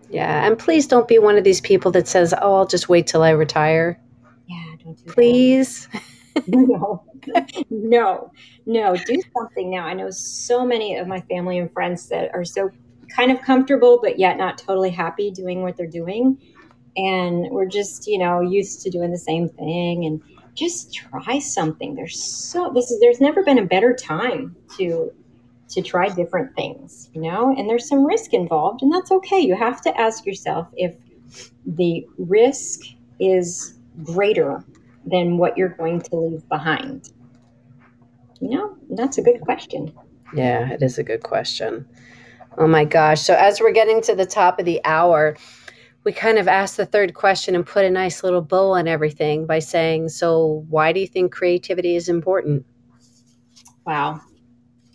[0.10, 0.46] Yeah.
[0.46, 3.24] And please don't be one of these people that says, Oh, I'll just wait till
[3.24, 4.00] I retire.
[4.48, 4.76] Yeah.
[4.84, 5.88] Don't do please.
[6.48, 7.04] no,
[7.70, 8.32] no,
[8.66, 8.96] no.
[8.96, 9.86] Do something now.
[9.86, 12.70] I know so many of my family and friends that are so
[13.16, 16.38] kind of comfortable, but yet not totally happy doing what they're doing.
[16.96, 20.22] And we're just, you know, used to doing the same thing and
[20.58, 21.96] just try something.
[21.96, 25.12] There's so this is there's never been a better time to
[25.70, 29.40] to try different things, you know, and there's some risk involved, and that's okay.
[29.40, 30.96] You have to ask yourself if
[31.66, 32.82] the risk
[33.20, 34.64] is greater
[35.06, 37.12] than what you're going to leave behind?
[38.40, 39.94] You know, that's a good question.
[40.34, 41.88] Yeah, it is a good question.
[42.58, 43.22] Oh my gosh.
[43.22, 45.38] So, as we're getting to the top of the hour,
[46.08, 49.46] we kind of asked the third question and put a nice little bow on everything
[49.46, 52.66] by saying, So, why do you think creativity is important?
[53.86, 54.22] Wow.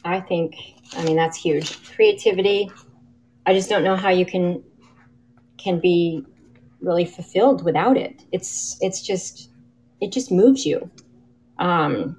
[0.07, 0.55] I think,
[0.97, 1.85] I mean, that's huge.
[1.95, 2.71] Creativity,
[3.45, 4.65] I just don't know how you can
[5.59, 6.25] can be
[6.81, 8.25] really fulfilled without it.
[8.33, 9.51] It's it's just
[10.01, 10.91] it just moves you.
[11.59, 12.17] Um,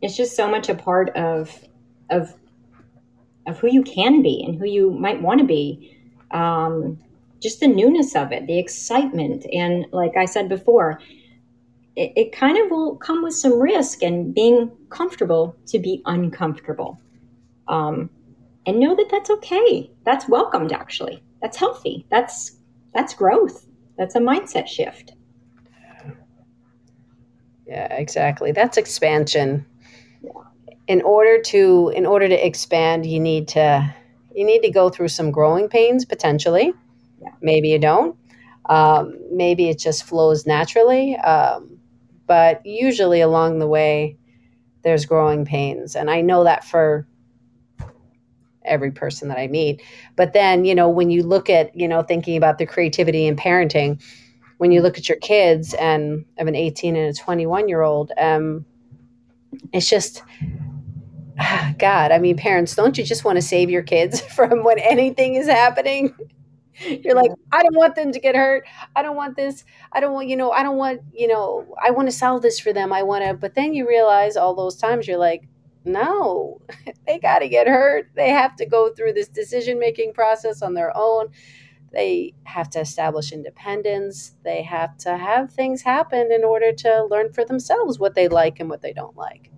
[0.00, 1.54] it's just so much a part of
[2.08, 2.32] of
[3.46, 5.98] of who you can be and who you might want to be.
[6.30, 6.98] Um,
[7.46, 11.00] just the newness of it, the excitement, and like I said before,
[11.94, 17.00] it, it kind of will come with some risk and being comfortable to be uncomfortable.
[17.68, 18.10] Um,
[18.66, 19.90] and know that that's okay.
[20.04, 20.72] That's welcomed.
[20.72, 22.04] Actually, that's healthy.
[22.10, 22.56] That's
[22.92, 23.66] that's growth.
[23.96, 25.12] That's a mindset shift.
[27.66, 28.50] Yeah, exactly.
[28.52, 29.64] That's expansion.
[30.20, 30.32] Yeah.
[30.88, 33.94] In order to in order to expand, you need to
[34.34, 36.74] you need to go through some growing pains potentially.
[37.40, 38.16] Maybe you don't.
[38.68, 41.16] Um, maybe it just flows naturally.
[41.16, 41.78] Um,
[42.26, 44.16] but usually along the way,
[44.82, 47.06] there's growing pains, and I know that for
[48.64, 49.82] every person that I meet.
[50.16, 53.36] But then, you know, when you look at, you know, thinking about the creativity in
[53.36, 54.02] parenting,
[54.58, 58.12] when you look at your kids and of an 18 and a 21 year old,
[58.18, 58.64] um,
[59.72, 60.22] it's just,
[61.78, 65.34] God, I mean, parents, don't you just want to save your kids from when anything
[65.34, 66.14] is happening?
[66.80, 68.64] You're like, I don't want them to get hurt.
[68.94, 69.64] I don't want this.
[69.92, 72.60] I don't want, you know, I don't want, you know, I want to sell this
[72.60, 72.92] for them.
[72.92, 75.48] I want to, but then you realize all those times you're like,
[75.84, 76.60] no,
[77.06, 78.10] they got to get hurt.
[78.14, 81.28] They have to go through this decision making process on their own
[81.96, 84.32] they have to establish independence.
[84.44, 88.60] They have to have things happen in order to learn for themselves what they like
[88.60, 89.50] and what they don't like.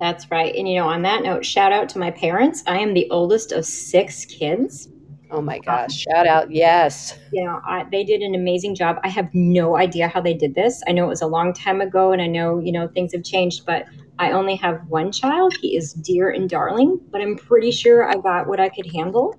[0.00, 0.54] That's right.
[0.54, 2.64] And, you know, on that note, shout out to my parents.
[2.66, 4.88] I am the oldest of six kids.
[5.32, 6.50] Oh my gosh, shout out.
[6.50, 7.18] Yes.
[7.32, 8.98] You know, I, they did an amazing job.
[9.02, 10.82] I have no idea how they did this.
[10.86, 13.24] I know it was a long time ago and I know, you know, things have
[13.24, 13.86] changed, but
[14.18, 15.56] I only have one child.
[15.56, 19.34] He is dear and darling, but I'm pretty sure I got what I could handle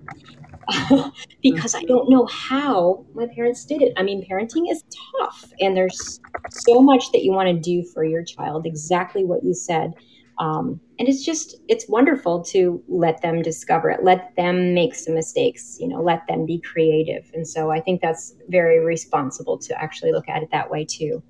[1.43, 3.93] because I don't know how my parents did it.
[3.95, 4.83] I mean, parenting is
[5.19, 6.19] tough and there's
[6.49, 9.93] so much that you want to do for your child, exactly what you said.
[10.39, 15.13] Um, and it's just it's wonderful to let them discover it let them make some
[15.13, 17.29] mistakes you know let them be creative.
[17.33, 21.23] And so i think that's very responsible to actually look at it that way too.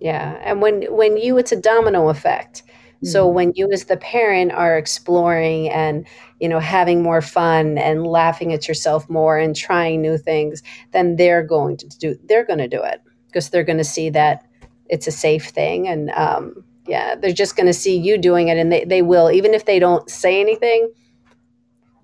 [0.00, 2.62] Yeah and when when you it's a domino effect.
[3.02, 3.34] So mm-hmm.
[3.34, 6.06] when you as the parent are exploring and
[6.40, 11.16] you know having more fun and laughing at yourself more and trying new things then
[11.16, 14.46] they're going to do they're going to do it because they're going to see that
[14.88, 18.58] it's a safe thing and um, yeah they're just going to see you doing it
[18.58, 20.90] and they, they will even if they don't say anything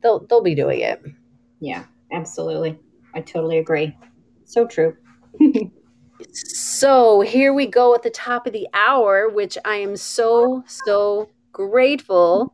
[0.03, 1.03] they'll they'll be doing it.
[1.61, 2.79] Yeah absolutely.
[3.15, 3.97] I totally agree.
[4.45, 4.97] So true.
[6.33, 11.31] So here we go at the top of the hour which i am so so
[11.51, 12.53] grateful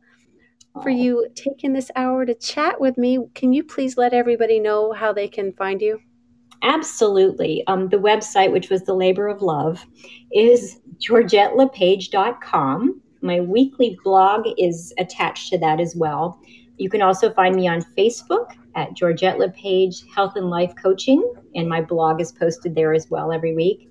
[0.81, 3.19] for you taking this hour to chat with me.
[3.33, 5.99] Can you please let everybody know how they can find you
[6.63, 7.65] Absolutely.
[7.67, 9.85] Um, the website, which was the labor of love,
[10.33, 13.01] is georgettelepage.com.
[13.21, 16.39] My weekly blog is attached to that as well.
[16.77, 21.67] You can also find me on Facebook at Georgette LePage Health and Life Coaching, and
[21.67, 23.89] my blog is posted there as well every week.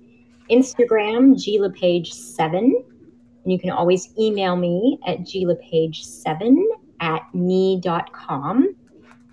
[0.49, 2.53] Instagram, glepage7.
[2.53, 6.55] And you can always email me at glepage7
[6.99, 8.75] at me.com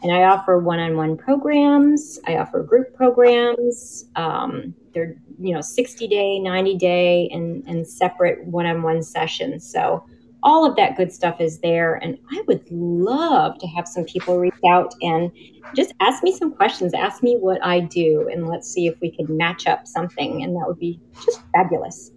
[0.05, 2.21] and I offer one-on-one programs.
[2.27, 4.05] I offer group programs.
[4.17, 9.67] Um, they're you know 60 day, 90 day, and and separate one-on-one sessions.
[9.67, 10.05] So
[10.43, 14.39] all of that good stuff is there, and I would love to have some people
[14.39, 15.33] reach out and
[15.75, 16.93] just ask me some questions.
[16.93, 20.55] Ask me what I do, and let's see if we can match up something, and
[20.55, 22.13] that would be just fabulous.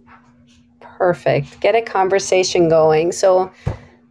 [0.80, 1.58] Perfect.
[1.60, 3.12] Get a conversation going.
[3.12, 3.50] So.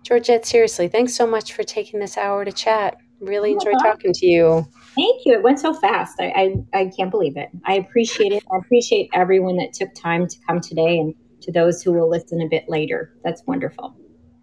[0.03, 2.97] Georgette, seriously, thanks so much for taking this hour to chat.
[3.19, 4.67] Really enjoyed talking to you.
[4.95, 5.33] Thank you.
[5.33, 6.19] It went so fast.
[6.19, 7.49] I, I, I can't believe it.
[7.65, 8.43] I appreciate it.
[8.51, 12.41] I appreciate everyone that took time to come today and to those who will listen
[12.41, 13.13] a bit later.
[13.23, 13.95] That's wonderful.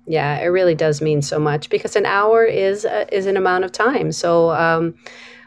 [0.06, 3.64] Yeah, it really does mean so much because an hour is a, is an amount
[3.64, 4.12] of time.
[4.12, 4.94] So um,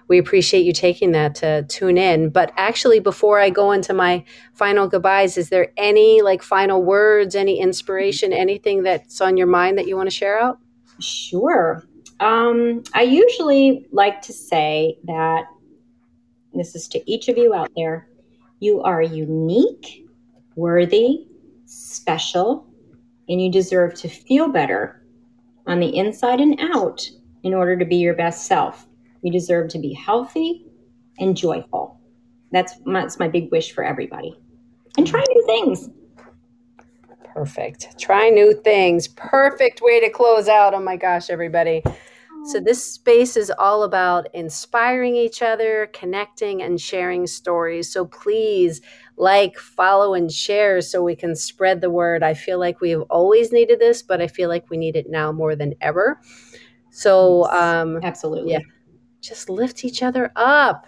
[0.08, 2.30] we appreciate you taking that to tune in.
[2.30, 4.24] But actually, before I go into my
[4.54, 9.78] final goodbyes, is there any like final words, any inspiration, anything that's on your mind
[9.78, 10.60] that you want to share out?
[11.00, 11.84] Sure.
[12.20, 15.46] Um, I usually like to say that
[16.54, 18.08] this is to each of you out there
[18.60, 20.08] you are unique,
[20.56, 21.28] worthy,
[21.66, 22.66] special,
[23.30, 25.04] and you deserve to feel better
[25.68, 27.08] on the inside and out
[27.44, 28.88] in order to be your best self.
[29.22, 30.66] You deserve to be healthy
[31.20, 32.00] and joyful.
[32.52, 34.40] That's my, that's my big wish for everybody.
[34.98, 35.90] And try new things.
[37.38, 38.00] Perfect.
[38.00, 39.08] Try new things.
[39.10, 40.74] Perfect way to close out.
[40.74, 41.84] Oh my gosh, everybody.
[42.46, 47.94] So, this space is all about inspiring each other, connecting, and sharing stories.
[47.94, 48.82] So, please
[49.18, 52.24] like, follow, and share so we can spread the word.
[52.24, 55.08] I feel like we have always needed this, but I feel like we need it
[55.08, 56.20] now more than ever.
[56.90, 58.54] So, um, absolutely.
[58.54, 58.62] Yeah.
[59.22, 60.88] Just lift each other up.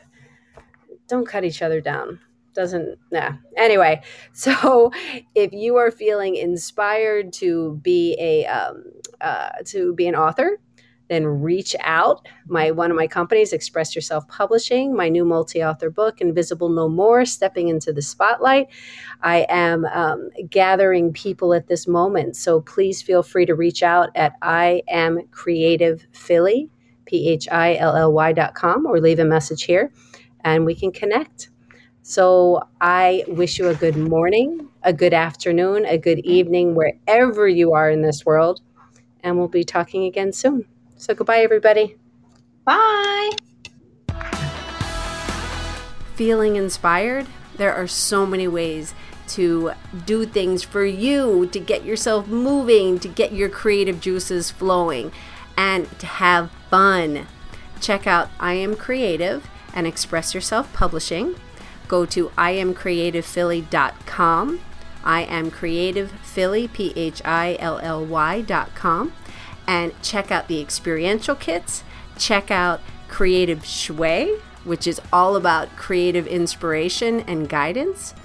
[1.07, 2.19] Don't cut each other down
[2.53, 4.01] doesn't nah anyway
[4.33, 4.91] so
[5.35, 8.83] if you are feeling inspired to be a um,
[9.21, 10.59] uh, to be an author
[11.09, 12.27] then reach out.
[12.47, 17.25] My one of my companies, Express Yourself Publishing, my new multi-author book, Invisible No More:
[17.25, 18.67] Stepping into the Spotlight.
[19.21, 24.09] I am um, gathering people at this moment, so please feel free to reach out
[24.15, 26.69] at I am Creative Philly,
[27.05, 29.91] p h i l l y dot com, or leave a message here,
[30.43, 31.49] and we can connect.
[32.09, 37.73] So I wish you a good morning, a good afternoon, a good evening, wherever you
[37.73, 38.61] are in this world,
[39.21, 40.65] and we'll be talking again soon.
[40.97, 41.97] So goodbye, everybody.
[42.65, 43.29] Bye.
[46.15, 47.27] Feeling inspired?
[47.57, 48.95] There are so many ways
[49.27, 49.73] to
[50.07, 55.11] do things for you, to get yourself moving, to get your creative juices flowing,
[55.55, 57.27] and to have fun.
[57.79, 61.35] Check out I Am Creative and Express Yourself Publishing.
[61.89, 64.61] Go to iamcreativephilly.com.
[65.03, 69.11] I am creative Philly, P H I L L Y.com
[69.69, 71.83] and check out the experiential kits.
[72.17, 78.15] Check out Creative Shui, which is all about creative inspiration and guidance.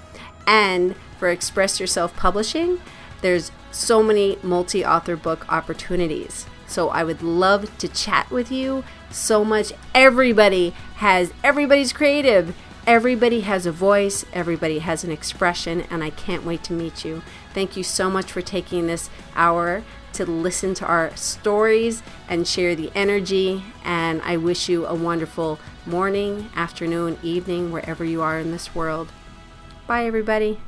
[0.47, 2.81] And for Express Yourself Publishing,
[3.21, 6.47] there's so many multi author book opportunities.
[6.65, 9.71] So I would love to chat with you so much.
[9.93, 12.55] Everybody has, everybody's creative.
[12.87, 17.23] Everybody has a voice, everybody has an expression, and I can't wait to meet you.
[17.51, 19.81] Thank you so much for taking this hour
[20.13, 23.63] to listen to our stories and share the energy.
[23.83, 25.57] And I wish you a wonderful
[25.87, 29.11] morning, afternoon, evening, wherever you are in this world.
[29.87, 30.59] Bye, everybody.